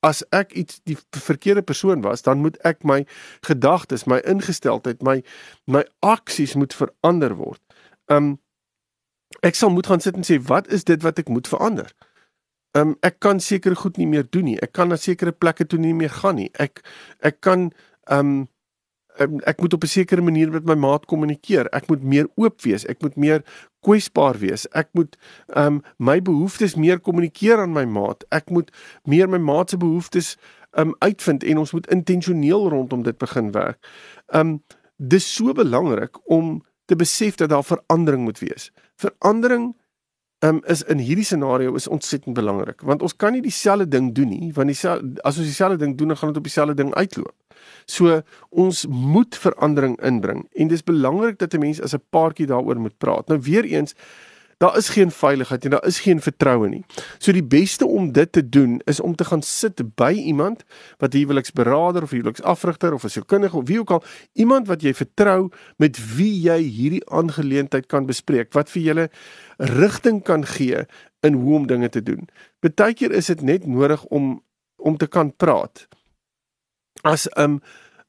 As 0.05 0.21
ek 0.37 0.53
iets 0.53 0.81
die 0.85 0.99
verkeerde 1.11 1.63
persoon 1.65 2.03
was, 2.05 2.23
dan 2.23 2.43
moet 2.45 2.59
ek 2.69 2.85
my 2.85 3.07
gedagtes, 3.47 4.05
my 4.05 4.21
ingesteldheid, 4.29 5.01
my 5.03 5.23
my 5.65 5.83
aksies 6.05 6.55
moet 6.55 6.77
verander 6.77 7.37
word. 7.41 7.63
Um 8.13 8.37
ek 9.43 9.57
sal 9.57 9.73
moet 9.73 9.89
gaan 9.89 10.05
sit 10.05 10.17
en 10.17 10.29
sê 10.29 10.37
wat 10.51 10.69
is 10.73 10.85
dit 10.85 11.03
wat 11.03 11.19
ek 11.19 11.33
moet 11.33 11.49
verander? 11.49 11.89
Um 12.77 12.99
ek 13.01 13.19
kan 13.25 13.41
seker 13.41 13.77
goed 13.77 13.97
nie 13.97 14.09
meer 14.11 14.29
doen 14.29 14.51
nie. 14.53 14.59
Ek 14.61 14.77
kan 14.77 14.93
na 14.93 15.01
sekere 15.01 15.33
plekke 15.33 15.65
toe 15.65 15.81
nie 15.81 15.97
meer 15.97 16.13
gaan 16.21 16.37
nie. 16.37 16.51
Ek 16.61 16.85
ek 17.25 17.41
kan 17.41 17.71
um 18.13 18.21
um, 18.21 18.45
ek 19.19 19.61
moet 19.61 19.73
op 19.73 19.83
'n 19.83 19.87
sekere 19.87 20.23
manier 20.23 20.51
met 20.51 20.65
my 20.65 20.75
maat 20.75 21.07
kommunikeer. 21.07 21.67
Ek 21.73 21.89
moet 21.89 22.03
meer 22.03 22.29
oop 22.35 22.63
wees. 22.63 22.87
Ek 22.87 23.03
moet 23.03 23.17
meer 23.17 23.43
kwesbaar 23.81 24.39
wees. 24.39 24.67
Ek 24.69 24.89
moet 24.93 25.17
um 25.57 25.83
my 25.97 26.23
behoeftes 26.23 26.75
meer 26.75 27.01
kommunikeer 27.01 27.59
aan 27.59 27.73
my 27.73 27.85
maat. 27.85 28.25
Ek 28.31 28.51
moet 28.51 28.71
meer 29.05 29.29
my 29.29 29.39
maat 29.39 29.71
se 29.71 29.77
behoeftes 29.77 30.37
um 30.73 30.95
uitvind 30.99 31.45
en 31.45 31.59
ons 31.59 31.73
moet 31.73 31.87
intentioneel 31.87 32.69
rondom 32.69 33.03
dit 33.03 33.19
begin 33.19 33.53
werk. 33.53 33.79
Um 34.33 34.63
dis 34.97 35.35
so 35.35 35.53
belangrik 35.53 36.19
om 36.25 36.65
te 36.85 36.97
besef 36.97 37.35
dat 37.35 37.49
daar 37.49 37.65
verandering 37.65 38.23
moet 38.25 38.39
wees. 38.39 38.73
Verandering 38.97 39.75
um, 40.47 40.61
is 40.67 40.83
in 40.83 41.01
hierdie 41.03 41.25
scenario 41.25 41.75
is 41.75 41.89
ontsettend 41.89 42.37
belangrik 42.37 42.85
want 42.87 43.03
ons 43.03 43.17
kan 43.17 43.35
nie 43.37 43.43
dieselfde 43.45 43.89
ding 43.89 44.13
doen 44.15 44.33
nie 44.33 44.53
want 44.57 44.73
die 44.73 44.79
as 45.23 45.39
ons 45.39 45.47
dieselfde 45.47 45.81
ding 45.85 45.97
doen 45.99 46.13
dan 46.13 46.21
gaan 46.21 46.33
dit 46.33 46.43
op 46.43 46.49
dieselfde 46.49 46.77
ding 46.79 46.95
uitloop. 46.95 47.35
So 47.87 48.21
ons 48.51 48.87
moet 48.87 49.37
verandering 49.39 49.97
inbring 50.05 50.47
en 50.55 50.71
dis 50.73 50.85
belangrik 50.87 51.39
dat 51.39 51.55
'n 51.55 51.61
mens 51.61 51.81
as 51.81 51.95
'n 51.95 52.03
paartjie 52.11 52.47
daaroor 52.47 52.81
moet 52.81 52.99
praat. 52.99 53.29
Nou 53.29 53.41
weer 53.41 53.65
eens 53.65 53.95
Daar 54.57 54.77
is 54.77 54.89
geen 54.89 55.11
veiligheid 55.11 55.65
en 55.65 55.71
daar 55.71 55.87
is 55.87 56.01
geen 56.01 56.21
vertroue 56.21 56.69
nie. 56.69 56.85
So 57.19 57.33
die 57.33 57.45
beste 57.45 57.87
om 57.87 58.13
dit 58.13 58.33
te 58.33 58.49
doen 58.49 58.81
is 58.85 59.01
om 59.01 59.15
te 59.15 59.25
gaan 59.25 59.43
sit 59.43 59.83
by 59.95 60.13
iemand 60.17 60.65
wat 60.99 61.13
huweliksberader 61.13 62.03
of 62.03 62.11
huweliksafrigter 62.11 62.93
of 62.93 63.05
'n 63.05 63.09
sielkundige 63.09 63.57
of 63.57 63.67
wie 63.67 63.79
ook 63.79 63.91
al, 63.91 64.03
iemand 64.33 64.67
wat 64.67 64.83
jy 64.83 64.95
vertrou 64.95 65.51
met 65.77 66.17
wie 66.17 66.41
jy 66.41 66.61
hierdie 66.63 67.09
aangeleentheid 67.11 67.87
kan 67.87 68.07
bespreek, 68.07 68.53
wat 68.53 68.71
vir 68.71 68.83
julle 68.83 69.11
rigting 69.57 70.23
kan 70.23 70.47
gee 70.47 70.85
in 71.21 71.33
hoe 71.33 71.55
om 71.55 71.67
dinge 71.67 71.89
te 71.89 72.03
doen. 72.03 72.29
Partykeer 72.59 73.13
is 73.13 73.27
dit 73.27 73.41
net 73.41 73.67
nodig 73.67 74.05
om 74.05 74.45
om 74.77 74.97
te 74.97 75.07
kan 75.07 75.37
praat. 75.37 75.89
As 77.03 77.29
um 77.37 77.61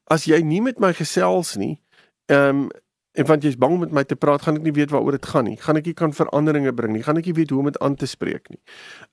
as 0.04 0.24
jy 0.24 0.40
nie 0.42 0.60
met 0.62 0.78
my 0.78 0.92
gesels 0.92 1.56
nie, 1.56 1.80
um 2.26 2.70
En 3.18 3.26
want 3.26 3.42
jy's 3.42 3.58
bang 3.58 3.72
om 3.74 3.80
met 3.82 3.94
my 3.94 4.04
te 4.06 4.16
praat, 4.16 4.44
gaan 4.46 4.60
ek 4.60 4.66
nie 4.68 4.74
weet 4.76 4.92
waaroor 4.94 5.16
dit 5.16 5.26
gaan 5.26 5.48
nie. 5.50 5.56
Gaan 5.58 5.80
ek 5.80 5.88
nie 5.90 5.96
kan 5.98 6.12
veranderinge 6.14 6.72
bring 6.78 6.94
nie. 6.94 7.02
Gaan 7.02 7.18
ek 7.18 7.26
nie 7.30 7.34
weet 7.40 7.50
hoe 7.50 7.62
om 7.64 7.70
dit 7.70 7.78
aan 7.82 7.96
te 7.98 8.06
spreek 8.06 8.46
nie. 8.52 8.60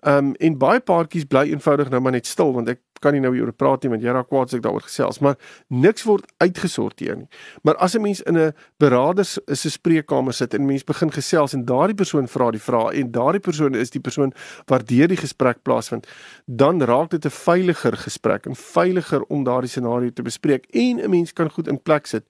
Um 0.05 0.35
en 0.45 0.59
baie 0.61 0.83
paartjies 0.83 1.25
bly 1.31 1.47
eenvoudig 1.49 1.89
nou 1.93 2.03
maar 2.05 2.13
net 2.13 2.29
stil 2.29 2.53
want 2.53 2.69
ek 2.69 2.83
kan 3.03 3.15
nie 3.15 3.21
nou 3.23 3.33
hieroor 3.35 3.55
praat 3.55 3.83
nie 3.83 3.91
want 3.93 4.05
jy 4.05 4.13
raak 4.15 4.29
kwaad 4.31 4.49
as 4.49 4.57
ek 4.57 4.63
daaroor 4.65 4.85
gesels, 4.85 5.19
maar 5.23 5.35
niks 5.73 6.05
word 6.07 6.25
uitgesorteer 6.43 7.17
nie. 7.19 7.27
Maar 7.63 7.77
as 7.83 7.95
'n 7.95 8.01
mens 8.01 8.21
in 8.21 8.37
'n 8.37 8.53
beraders 8.79 9.37
se 9.51 9.69
spreekkamer 9.69 10.33
sit 10.33 10.53
en 10.53 10.65
mens 10.65 10.83
begin 10.83 11.11
gesels 11.11 11.53
en 11.53 11.65
daardie 11.65 11.95
persoon 11.95 12.27
vra 12.27 12.51
die 12.51 12.61
vrae 12.61 12.99
en 12.99 13.11
daardie 13.11 13.41
persoon 13.41 13.75
is 13.75 13.89
die 13.89 14.01
persoon 14.01 14.33
waardeur 14.65 15.07
die 15.07 15.17
gesprek 15.17 15.63
plaasvind, 15.63 16.07
dan 16.45 16.81
raak 16.81 17.09
dit 17.09 17.25
'n 17.25 17.29
veiliger 17.29 17.97
gesprek 17.97 18.45
en 18.45 18.55
veiliger 18.55 19.21
om 19.29 19.43
daardie 19.43 19.69
scenario 19.69 20.09
te 20.09 20.23
bespreek 20.23 20.65
en 20.73 20.99
'n 20.99 21.09
mens 21.09 21.33
kan 21.33 21.49
goed 21.49 21.67
in 21.67 21.81
plek 21.81 22.05
sit 22.05 22.23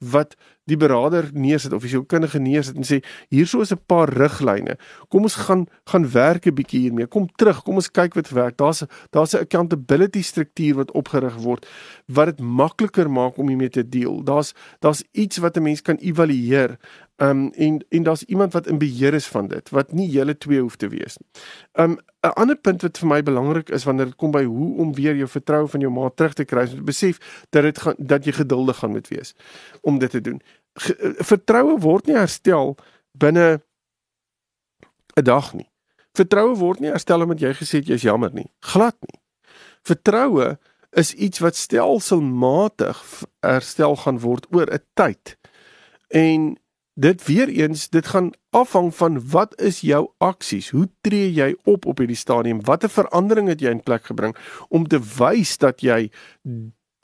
wat 0.00 0.36
die 0.70 0.76
beraader 0.80 1.28
neersit 1.32 1.72
of 1.76 1.84
die 1.84 1.92
sielkundige 1.92 2.40
neersit 2.40 2.78
en 2.80 2.86
sê 2.88 3.00
hierso 3.32 3.60
is 3.60 3.72
'n 3.72 3.80
paar 3.86 4.08
riglyne. 4.08 4.76
Kom 5.08 5.22
ons 5.22 5.36
gaan 5.36 5.66
gaan 5.84 6.10
werk 6.12 6.46
'n 6.46 6.54
bietjie 6.54 6.80
hiermee. 6.80 7.06
Kom 7.06 7.28
terug, 7.36 7.62
kom 7.62 7.74
ons 7.74 7.90
kyk 7.90 8.14
wat 8.14 8.30
werk. 8.30 8.56
Daar's 8.56 8.84
daar's 9.10 9.34
'n 9.34 9.44
accountability 9.44 10.22
struktuur 10.22 10.74
wat 10.74 10.92
opgerig 10.92 11.36
word 11.36 11.66
wat 12.06 12.26
dit 12.26 12.40
makliker 12.40 13.10
maak 13.10 13.38
om 13.38 13.48
hiermee 13.48 13.68
te 13.68 13.88
deel. 13.88 14.24
Daar's 14.24 14.54
daar's 14.80 15.02
iets 15.12 15.38
wat 15.38 15.56
'n 15.56 15.62
mens 15.62 15.82
kan 15.82 15.96
evalueer. 15.96 16.78
Um 17.22 17.52
en 17.52 17.84
en 17.88 18.02
daar's 18.02 18.22
iemand 18.22 18.52
wat 18.52 18.66
in 18.66 18.78
beheer 18.78 19.14
is 19.14 19.26
van 19.26 19.46
dit 19.46 19.68
wat 19.70 19.92
nie 19.92 20.08
julle 20.10 20.38
twee 20.38 20.60
hoef 20.60 20.76
te 20.76 20.88
wees 20.88 21.16
nie. 21.16 21.28
Um 21.72 21.98
'n 22.24 22.32
ander 22.34 22.56
punt 22.56 22.82
wat 22.82 22.98
vir 22.98 23.08
my 23.08 23.22
belangrik 23.22 23.70
is 23.70 23.84
wanneer 23.84 24.06
dit 24.06 24.16
kom 24.16 24.30
by 24.30 24.44
hoe 24.44 24.78
om 24.78 24.94
weer 24.94 25.16
jou 25.16 25.28
vertroue 25.28 25.68
van 25.68 25.80
jou 25.80 25.92
ma 25.92 26.08
terug 26.08 26.32
te 26.32 26.44
kry, 26.44 26.62
is 26.62 26.70
om 26.70 26.76
te 26.76 26.82
besef 26.82 27.46
dat 27.50 27.62
dit 27.62 27.78
gaan 27.78 27.94
dat 27.98 28.24
jy 28.24 28.32
geduldig 28.32 28.76
gaan 28.76 28.90
moet 28.90 29.08
wees 29.08 29.34
om 29.80 29.98
dit 29.98 30.10
te 30.10 30.20
doen. 30.20 30.40
Eh, 30.72 31.12
vertroue 31.18 31.78
word 31.78 32.06
nie 32.06 32.16
herstel 32.16 32.76
binne 33.12 33.60
'n 35.16 35.24
dag 35.24 35.52
nie. 35.54 35.70
Vertroue 36.12 36.56
word 36.56 36.80
nie 36.80 36.90
herstel 36.90 37.22
omdat 37.22 37.40
jy 37.40 37.52
gesê 37.54 37.78
het 37.78 37.86
jy's 37.86 38.02
jammer 38.02 38.32
nie. 38.32 38.50
Glad 38.60 38.96
nie. 39.00 39.20
Vertroue 39.82 40.58
is 40.90 41.14
iets 41.14 41.38
wat 41.38 41.56
stelselmatig 41.56 43.24
herstel 43.40 43.96
gaan 43.96 44.18
word 44.18 44.46
oor 44.50 44.66
'n 44.72 44.82
tyd. 44.94 45.36
En 46.08 46.56
dit 46.94 47.24
weer 47.26 47.48
eens 47.48 47.88
dit 47.88 48.06
gaan 48.06 48.30
afhang 48.50 48.94
van 48.94 49.18
wat 49.30 49.60
is 49.60 49.80
jou 49.80 50.10
aksies 50.18 50.70
hoe 50.70 50.88
tree 51.00 51.32
jy 51.32 51.54
op 51.64 51.86
op 51.86 51.98
hierdie 51.98 52.18
stadium? 52.18 52.62
Watter 52.64 52.90
verandering 52.90 53.48
het 53.50 53.60
jy 53.60 53.74
in 53.74 53.82
plek 53.82 54.06
gebring 54.10 54.36
om 54.68 54.86
te 54.86 55.00
wys 55.18 55.56
dat 55.58 55.82
jy 55.82 56.10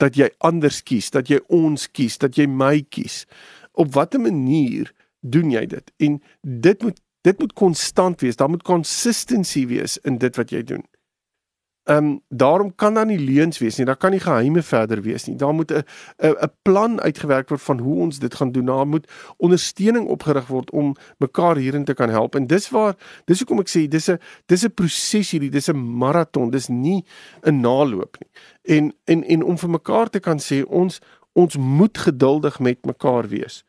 dat 0.01 0.15
jy 0.17 0.31
anders 0.39 0.81
kies 0.83 1.11
dat 1.11 1.29
jy 1.29 1.41
ons 1.47 1.89
kies 1.91 2.17
dat 2.17 2.39
jy 2.39 2.47
my 2.47 2.81
kies? 2.89 3.25
Op 3.73 3.93
watter 3.93 4.21
manier 4.23 4.93
doen 5.19 5.51
jy 5.51 5.65
dit? 5.65 5.91
En 5.99 6.21
dit 6.41 6.83
moet 6.83 7.01
dit 7.21 7.39
moet 7.39 7.53
konstant 7.53 8.21
wees. 8.21 8.35
Daar 8.35 8.49
moet 8.49 8.63
consistency 8.65 9.67
wees 9.69 9.99
in 10.01 10.17
dit 10.17 10.35
wat 10.35 10.49
jy 10.49 10.63
doen 10.65 10.87
Ehm 11.83 12.05
um, 12.05 12.21
daarom 12.27 12.75
kan 12.75 12.93
daar 12.93 13.05
nie 13.05 13.19
leuns 13.19 13.57
wees 13.57 13.77
nie. 13.77 13.85
Daar 13.85 13.97
kan 13.97 14.11
nie 14.11 14.19
geheime 14.19 14.61
verder 14.61 15.01
wees 15.01 15.25
nie. 15.25 15.35
Daar 15.35 15.53
moet 15.53 15.71
'n 15.71 15.83
'n 16.17 16.51
plan 16.61 17.01
uitgewerk 17.01 17.49
word 17.49 17.61
van 17.61 17.79
hoe 17.79 17.95
ons 17.95 18.19
dit 18.19 18.35
gaan 18.35 18.51
doen. 18.51 18.65
Daar 18.65 18.87
moet 18.87 19.11
ondersteuning 19.37 20.07
opgerig 20.07 20.47
word 20.47 20.71
om 20.71 20.95
mekaar 21.17 21.55
hierin 21.55 21.83
te 21.83 21.93
kan 21.93 22.09
help. 22.09 22.35
En 22.35 22.47
dis 22.47 22.69
waar 22.69 22.95
dis 23.25 23.37
hoekom 23.37 23.59
ek 23.59 23.69
sê 23.69 23.87
dis 23.87 24.09
'n 24.09 24.19
dis 24.45 24.63
'n 24.63 24.73
proses 24.73 25.31
hierdie, 25.31 25.49
dis 25.49 25.69
'n 25.69 25.97
maraton. 25.97 26.49
Dis 26.49 26.67
nie 26.67 27.05
'n 27.41 27.59
naloop 27.59 28.17
nie. 28.19 28.29
En 28.77 28.93
en 29.03 29.23
en 29.23 29.43
om 29.43 29.57
vir 29.57 29.69
mekaar 29.69 30.09
te 30.09 30.19
kan 30.19 30.37
sê 30.39 30.65
ons 30.65 31.01
ons 31.33 31.57
moet 31.57 31.97
geduldig 31.97 32.59
met 32.59 32.85
mekaar 32.85 33.27
wees. 33.27 33.63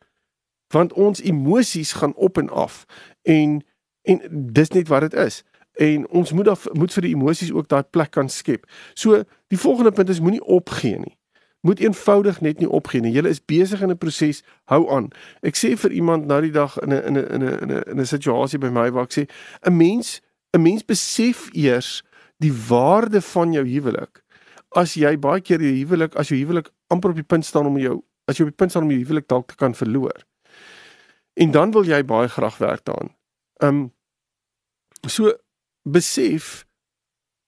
Want 0.68 0.92
ons 0.92 1.20
emosies 1.20 1.92
gaan 1.92 2.14
op 2.14 2.38
en 2.38 2.48
af 2.48 2.84
en 3.22 3.64
en 4.02 4.20
dis 4.52 4.68
net 4.68 4.88
wat 4.88 5.00
dit 5.00 5.14
is 5.14 5.44
en 5.74 6.08
ons 6.08 6.32
moet 6.32 6.48
af, 6.48 6.66
moet 6.72 6.92
vir 6.92 7.02
die 7.02 7.14
emosies 7.14 7.52
ook 7.52 7.68
daai 7.68 7.82
plek 7.82 8.10
kan 8.10 8.28
skep. 8.28 8.66
So 8.94 9.22
die 9.48 9.58
volgende 9.58 9.92
punt 9.92 10.08
is 10.08 10.20
moenie 10.20 10.44
opgee 10.44 10.98
nie. 10.98 11.16
Moet 11.62 11.80
eenvoudig 11.80 12.40
net 12.40 12.58
nie 12.58 12.68
opgee 12.68 13.00
nie. 13.00 13.12
Jy 13.14 13.22
is 13.30 13.44
besig 13.44 13.82
in 13.82 13.90
'n 13.90 13.98
proses, 13.98 14.42
hou 14.64 14.90
aan. 14.90 15.10
Ek 15.42 15.56
sê 15.56 15.76
vir 15.76 15.92
iemand 15.92 16.26
nou 16.26 16.40
die 16.40 16.50
dag 16.50 16.78
in 16.82 16.92
'n 16.92 17.04
in 17.06 17.16
'n 17.16 17.26
in 17.34 17.42
'n 17.42 17.62
in 17.62 17.70
'n 17.70 18.00
'n 18.00 18.06
situasie 18.06 18.58
by 18.58 18.68
my 18.68 18.90
waar 18.90 19.04
ek 19.04 19.12
sê 19.12 19.26
'n 19.66 19.76
mens 19.76 20.20
'n 20.52 20.62
mens 20.62 20.82
besef 20.82 21.48
eers 21.52 22.02
die 22.38 22.52
waarde 22.68 23.20
van 23.20 23.52
jou 23.52 23.64
huwelik. 23.66 24.22
As 24.74 24.94
jy 24.94 25.18
baie 25.18 25.40
keer 25.40 25.60
jou 25.60 25.72
huwelik, 25.72 26.16
as 26.16 26.28
jou 26.28 26.38
huwelik 26.38 26.70
amper 26.88 27.10
op 27.10 27.16
die 27.16 27.22
punt 27.22 27.44
staan 27.44 27.66
om 27.66 27.78
jou 27.78 28.02
as 28.26 28.38
jy 28.38 28.46
op 28.46 28.52
die 28.52 28.60
punt 28.60 28.70
staan 28.70 28.82
om 28.82 28.90
jou 28.90 29.00
huwelik 29.02 29.28
dalk 29.28 29.48
te 29.48 29.56
kan 29.56 29.74
verloor. 29.74 30.24
En 31.34 31.50
dan 31.50 31.70
wil 31.70 31.84
jy 31.84 32.02
baie 32.04 32.28
graag 32.28 32.58
werk 32.58 32.84
daaraan. 32.84 33.14
Um 33.62 33.92
so 35.08 35.32
besef 35.82 36.66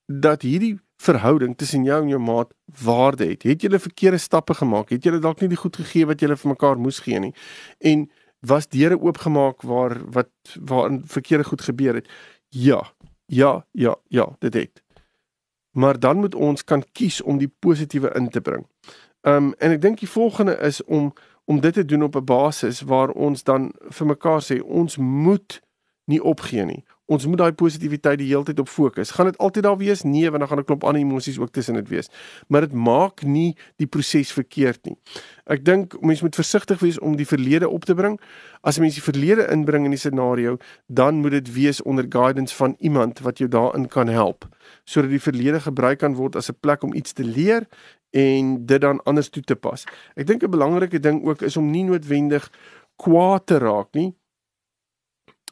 dat 0.05 0.41
hierdie 0.41 0.79
verhouding 0.97 1.57
tussen 1.57 1.83
jou 1.83 2.01
en 2.01 2.09
jou 2.09 2.21
maat 2.21 2.53
waarde 2.83 3.25
het. 3.25 3.43
Het 3.43 3.61
julle 3.61 3.79
verkeerde 3.79 4.17
stappe 4.17 4.53
gemaak? 4.53 4.89
Het 4.89 5.03
julle 5.03 5.19
dalk 5.19 5.41
nie 5.41 5.51
die 5.51 5.59
goed 5.59 5.75
gegee 5.75 6.05
wat 6.05 6.19
julle 6.19 6.37
vir 6.37 6.53
mekaar 6.53 6.79
moes 6.79 6.99
gee 6.99 7.19
nie? 7.19 7.33
En 7.79 8.07
was 8.45 8.67
deure 8.67 8.99
oopgemaak 8.99 9.61
waar 9.61 9.97
wat 10.11 10.29
waar 10.61 10.99
verkeerde 11.05 11.43
goed 11.43 11.61
gebeur 11.61 11.93
het? 11.93 12.09
Ja. 12.49 12.81
Ja, 13.25 13.65
ja, 13.71 13.95
ja, 14.07 14.35
dit 14.39 14.53
het. 14.53 14.83
Maar 15.71 15.99
dan 15.99 16.17
moet 16.17 16.35
ons 16.35 16.63
kan 16.63 16.83
kies 16.91 17.21
om 17.21 17.37
die 17.37 17.53
positiewe 17.59 18.11
in 18.15 18.29
te 18.29 18.41
bring. 18.41 18.67
Um 19.21 19.53
en 19.57 19.73
ek 19.73 19.81
dink 19.81 19.99
die 19.99 20.09
volgende 20.09 20.57
is 20.61 20.83
om 20.83 21.13
om 21.45 21.59
dit 21.61 21.73
te 21.73 21.85
doen 21.85 22.03
op 22.03 22.15
'n 22.15 22.25
basis 22.25 22.81
waar 22.81 23.09
ons 23.09 23.43
dan 23.43 23.73
vir 23.89 24.07
mekaar 24.07 24.41
sê 24.41 24.61
ons 24.61 24.97
moet 24.97 25.61
nie 26.05 26.23
opgee 26.23 26.65
nie. 26.65 26.83
Ons 27.05 27.25
moet 27.29 27.37
daai 27.37 27.53
positiwiteit 27.53 28.17
die 28.17 28.31
hele 28.31 28.47
tyd 28.47 28.59
op 28.59 28.69
fokus. 28.69 29.11
Gaan 29.13 29.29
dit 29.29 29.37
altyd 29.37 29.63
daar 29.63 29.77
wees? 29.77 30.01
Nee, 30.01 30.29
want 30.29 30.41
dan 30.41 30.49
gaan 30.49 30.59
'n 30.59 30.65
klomp 30.65 30.83
ander 30.83 31.01
emosies 31.01 31.39
ook 31.39 31.51
tussen 31.51 31.73
dit 31.73 31.87
wees. 31.87 32.09
Maar 32.47 32.61
dit 32.61 32.73
maak 32.73 33.21
nie 33.23 33.57
die 33.75 33.87
proses 33.87 34.31
verkeerd 34.31 34.85
nie. 34.85 34.97
Ek 35.45 35.65
dink 35.65 36.01
mense 36.01 36.23
moet 36.23 36.35
versigtig 36.35 36.79
wees 36.79 36.99
om 36.99 37.15
die 37.15 37.27
verlede 37.27 37.69
op 37.69 37.85
te 37.85 37.93
bring. 37.93 38.19
As 38.61 38.79
mense 38.79 38.95
die 38.95 39.11
verlede 39.13 39.47
inbring 39.51 39.85
in 39.85 39.91
die 39.91 39.99
scenario, 39.99 40.57
dan 40.87 41.15
moet 41.15 41.31
dit 41.31 41.53
wees 41.53 41.81
onder 41.81 42.05
guidance 42.09 42.55
van 42.55 42.75
iemand 42.79 43.19
wat 43.19 43.37
jou 43.37 43.49
daarin 43.49 43.87
kan 43.87 44.07
help, 44.07 44.47
sodat 44.83 45.09
die 45.09 45.21
verlede 45.21 45.59
gebruik 45.59 45.99
kan 45.99 46.15
word 46.15 46.35
as 46.35 46.49
'n 46.49 46.57
plek 46.59 46.83
om 46.83 46.93
iets 46.93 47.13
te 47.13 47.23
leer 47.23 47.67
en 48.09 48.65
dit 48.65 48.81
dan 48.81 49.03
anders 49.03 49.29
toe 49.29 49.43
te 49.43 49.55
pas. 49.55 49.83
Ek 50.15 50.27
dink 50.27 50.43
'n 50.43 50.49
belangrike 50.49 50.99
ding 50.99 51.23
ook 51.25 51.41
is 51.41 51.57
om 51.57 51.71
nie 51.71 51.83
noodwendig 51.83 52.51
kwaad 52.95 53.45
te 53.45 53.57
raak 53.57 53.93
nie. 53.93 54.15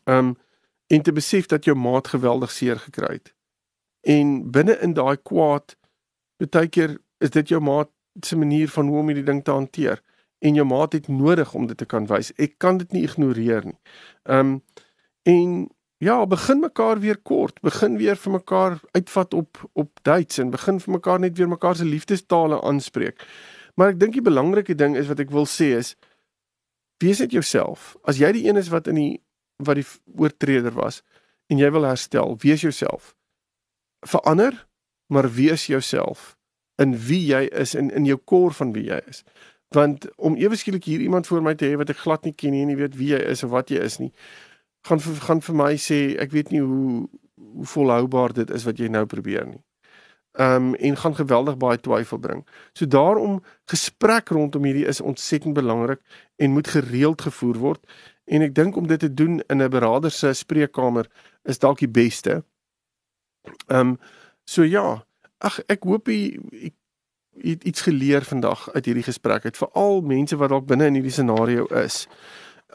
Um 0.06 0.36
en 0.94 1.02
te 1.02 1.14
besef 1.16 1.50
dat 1.50 1.66
jou 1.66 1.76
maat 1.78 2.08
geweldig 2.08 2.52
seer 2.52 2.80
gekry 2.80 3.18
het. 3.18 3.34
En 4.06 4.52
binne 4.52 4.78
in 4.86 4.94
daai 4.94 5.18
kwaad 5.18 5.78
baie 6.44 6.68
keer 6.68 6.98
is 7.24 7.32
dit 7.32 7.54
jou 7.54 7.62
maat 7.64 7.90
se 8.22 8.36
manier 8.38 8.70
van 8.70 8.88
hoe 8.88 9.00
om 9.00 9.08
hierdie 9.10 9.26
ding 9.26 9.44
te 9.44 9.52
hanteer 9.52 10.02
en 10.44 10.58
jou 10.58 10.66
maat 10.68 10.94
het 10.94 11.08
nodig 11.08 11.54
om 11.54 11.68
dit 11.70 11.78
te 11.78 11.88
kan 11.88 12.06
wys. 12.10 12.34
Ek 12.36 12.58
kan 12.60 12.78
dit 12.78 12.92
nie 12.92 13.06
ignoreer 13.08 13.66
nie. 13.66 13.80
Um 14.28 14.60
en 15.24 15.70
ja, 16.04 16.18
begin 16.28 16.60
mekaar 16.60 17.00
weer 17.00 17.18
kort, 17.18 17.62
begin 17.64 17.96
weer 17.98 18.20
vir 18.20 18.32
mekaar 18.32 18.80
uitvat 18.92 19.34
op 19.34 19.62
op 19.74 20.00
dates 20.04 20.42
en 20.44 20.52
begin 20.52 20.82
vir 20.84 20.98
mekaar 20.98 21.20
net 21.24 21.38
weer 21.38 21.48
mekaar 21.48 21.80
se 21.80 21.88
liefdestale 21.88 22.60
aanspreek. 22.62 23.24
Maar 23.80 23.96
ek 23.96 24.02
dink 24.02 24.20
die 24.20 24.26
belangrike 24.26 24.76
ding 24.76 24.98
is 25.00 25.08
wat 25.08 25.24
ek 25.24 25.32
wil 25.32 25.48
sê 25.48 25.74
is 25.80 25.96
wees 27.04 27.20
net 27.24 27.32
jouself. 27.32 27.96
As 28.04 28.20
jy 28.20 28.32
die 28.36 28.46
een 28.48 28.60
is 28.60 28.72
wat 28.72 28.88
in 28.92 29.00
die 29.00 29.23
wat 29.58 29.80
die 29.80 29.88
oortreder 30.16 30.74
was 30.74 31.02
en 31.52 31.60
jy 31.60 31.70
wil 31.72 31.86
herstel, 31.86 32.38
wees 32.42 32.62
jouself. 32.62 33.14
Verander, 34.08 34.56
maar 35.08 35.30
wees 35.32 35.68
jouself 35.68 36.34
in 36.82 36.96
wie 37.08 37.22
jy 37.28 37.44
is 37.52 37.76
en 37.78 37.92
in 37.94 38.06
jou 38.06 38.18
kor 38.18 38.54
van 38.58 38.72
wie 38.74 38.88
jy 38.90 39.00
is. 39.10 39.22
Want 39.74 40.08
om 40.18 40.38
ewe 40.38 40.58
skielik 40.58 40.88
hier 40.90 41.02
iemand 41.02 41.28
voor 41.28 41.44
my 41.46 41.54
te 41.58 41.70
hê 41.70 41.78
wat 41.78 41.92
ek 41.94 42.02
glad 42.06 42.26
nie 42.26 42.34
ken 42.38 42.54
nie 42.54 42.64
en 42.66 42.72
nie 42.74 42.80
weet 42.80 42.98
wie 42.98 43.14
jy 43.14 43.22
is 43.34 43.44
of 43.46 43.54
wat 43.54 43.70
jy 43.74 43.82
is 43.82 44.00
nie, 44.02 44.12
gaan 44.88 45.02
vir, 45.02 45.20
gaan 45.28 45.44
vir 45.46 45.60
my 45.60 45.74
sê 45.82 46.00
ek 46.22 46.34
weet 46.34 46.54
nie 46.54 46.64
hoe 46.64 47.06
hoe 47.54 47.66
volhoubaar 47.70 48.34
dit 48.34 48.50
is 48.56 48.64
wat 48.66 48.80
jy 48.82 48.88
nou 48.90 49.04
probeer 49.10 49.46
nie. 49.46 49.62
Um 50.42 50.74
en 50.74 50.96
gaan 50.98 51.16
geweldig 51.16 51.60
baie 51.62 51.78
twyfel 51.78 52.18
bring. 52.18 52.42
So 52.74 52.90
daarom 52.90 53.44
gesprek 53.70 54.32
rondom 54.34 54.66
hierdie 54.66 54.88
is 54.90 55.02
ontsettend 55.02 55.54
belangrik 55.54 56.02
en 56.42 56.56
moet 56.56 56.68
gereeld 56.68 57.22
gevoer 57.22 57.60
word 57.62 57.86
en 58.26 58.42
ek 58.42 58.56
dink 58.56 58.76
om 58.76 58.88
dit 58.88 59.00
te 59.00 59.14
doen 59.14 59.42
in 59.48 59.62
'n 59.62 59.70
beraader 59.70 60.12
se 60.12 60.34
spreekkamer 60.34 61.10
is 61.44 61.60
dalk 61.60 61.80
die 61.80 61.90
beste. 61.92 62.44
Um 63.68 64.00
so 64.46 64.64
ja, 64.64 65.06
ag 65.38 65.60
ek 65.68 65.84
hoop 65.84 66.08
jy 66.08 66.40
het 67.42 67.64
iets 67.64 67.82
geleer 67.82 68.22
vandag 68.22 68.70
uit 68.74 68.86
hierdie 68.86 69.04
gesprek. 69.04 69.44
Dit 69.44 69.58
veral 69.58 70.02
mense 70.02 70.36
wat 70.36 70.50
dalk 70.50 70.66
binne 70.66 70.86
in 70.86 70.94
hierdie 70.94 71.12
scenario 71.12 71.66
is 71.66 72.08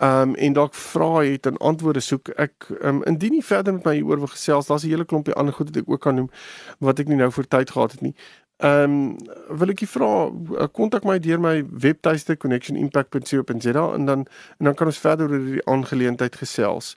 um 0.01 0.35
en 0.35 0.53
dalk 0.53 0.75
vra 0.75 1.23
het 1.23 1.47
en 1.47 1.57
antwoorde 1.57 2.01
soek. 2.01 2.29
Ek 2.29 2.69
um 2.81 3.03
indien 3.03 3.33
nie 3.33 3.45
verder 3.45 3.75
met 3.75 3.85
my 3.85 3.95
hieroor 3.95 4.19
wil 4.19 4.35
gesels, 4.35 4.67
daar's 4.67 4.85
'n 4.85 4.91
hele 4.91 5.05
klompie 5.05 5.35
ander 5.35 5.55
goed 5.55 5.69
wat 5.69 5.77
ek 5.77 5.89
ook 5.89 6.01
kan 6.01 6.15
noem 6.15 6.31
wat 6.79 6.99
ek 6.99 7.09
nie 7.09 7.17
nou 7.17 7.31
vir 7.31 7.49
tyd 7.49 7.71
gehad 7.71 7.93
het 7.93 8.01
nie. 8.01 8.15
Um 8.59 9.17
wil 9.55 9.71
ek 9.71 9.85
vra 9.87 10.67
kontak 10.75 11.05
my 11.07 11.21
deur 11.23 11.39
my 11.39 11.63
webtuiste 11.63 12.35
connectionimpact.co.za 12.43 13.85
en 13.95 14.05
dan 14.05 14.25
en 14.59 14.65
dan 14.65 14.75
kan 14.75 14.91
ons 14.91 14.99
verder 14.99 15.31
oor 15.31 15.45
die 15.45 15.63
aangeleentheid 15.67 16.37
gesels. 16.37 16.97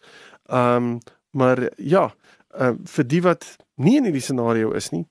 Um 0.50 1.00
maar 1.32 1.70
ja, 1.78 2.10
uh, 2.60 2.74
vir 2.84 3.06
die 3.08 3.22
wat 3.22 3.46
nie 3.80 3.96
in 3.98 4.10
hierdie 4.10 4.26
scenario 4.26 4.74
is 4.76 4.90
nie. 4.92 5.06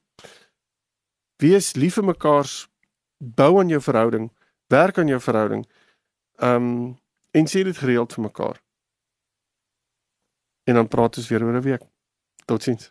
Wees 1.41 1.73
lief 1.79 1.95
vir 1.97 2.05
mekaar, 2.11 2.51
bou 3.17 3.53
aan 3.61 3.71
jou 3.71 3.81
verhouding, 3.81 4.29
werk 4.69 4.99
aan 4.99 5.09
jou 5.09 5.21
verhouding. 5.21 5.65
Um 6.43 6.99
en 7.31 7.47
sê 7.47 7.63
dit 7.63 7.79
gereeld 7.79 8.13
vir 8.13 8.27
mekaar. 8.27 8.59
En 10.67 10.75
dan 10.75 10.89
praat 10.89 11.17
ons 11.17 11.29
weer 11.29 11.45
oor 11.47 11.55
'n 11.55 11.63
week. 11.63 11.87
Totsiens. 12.45 12.91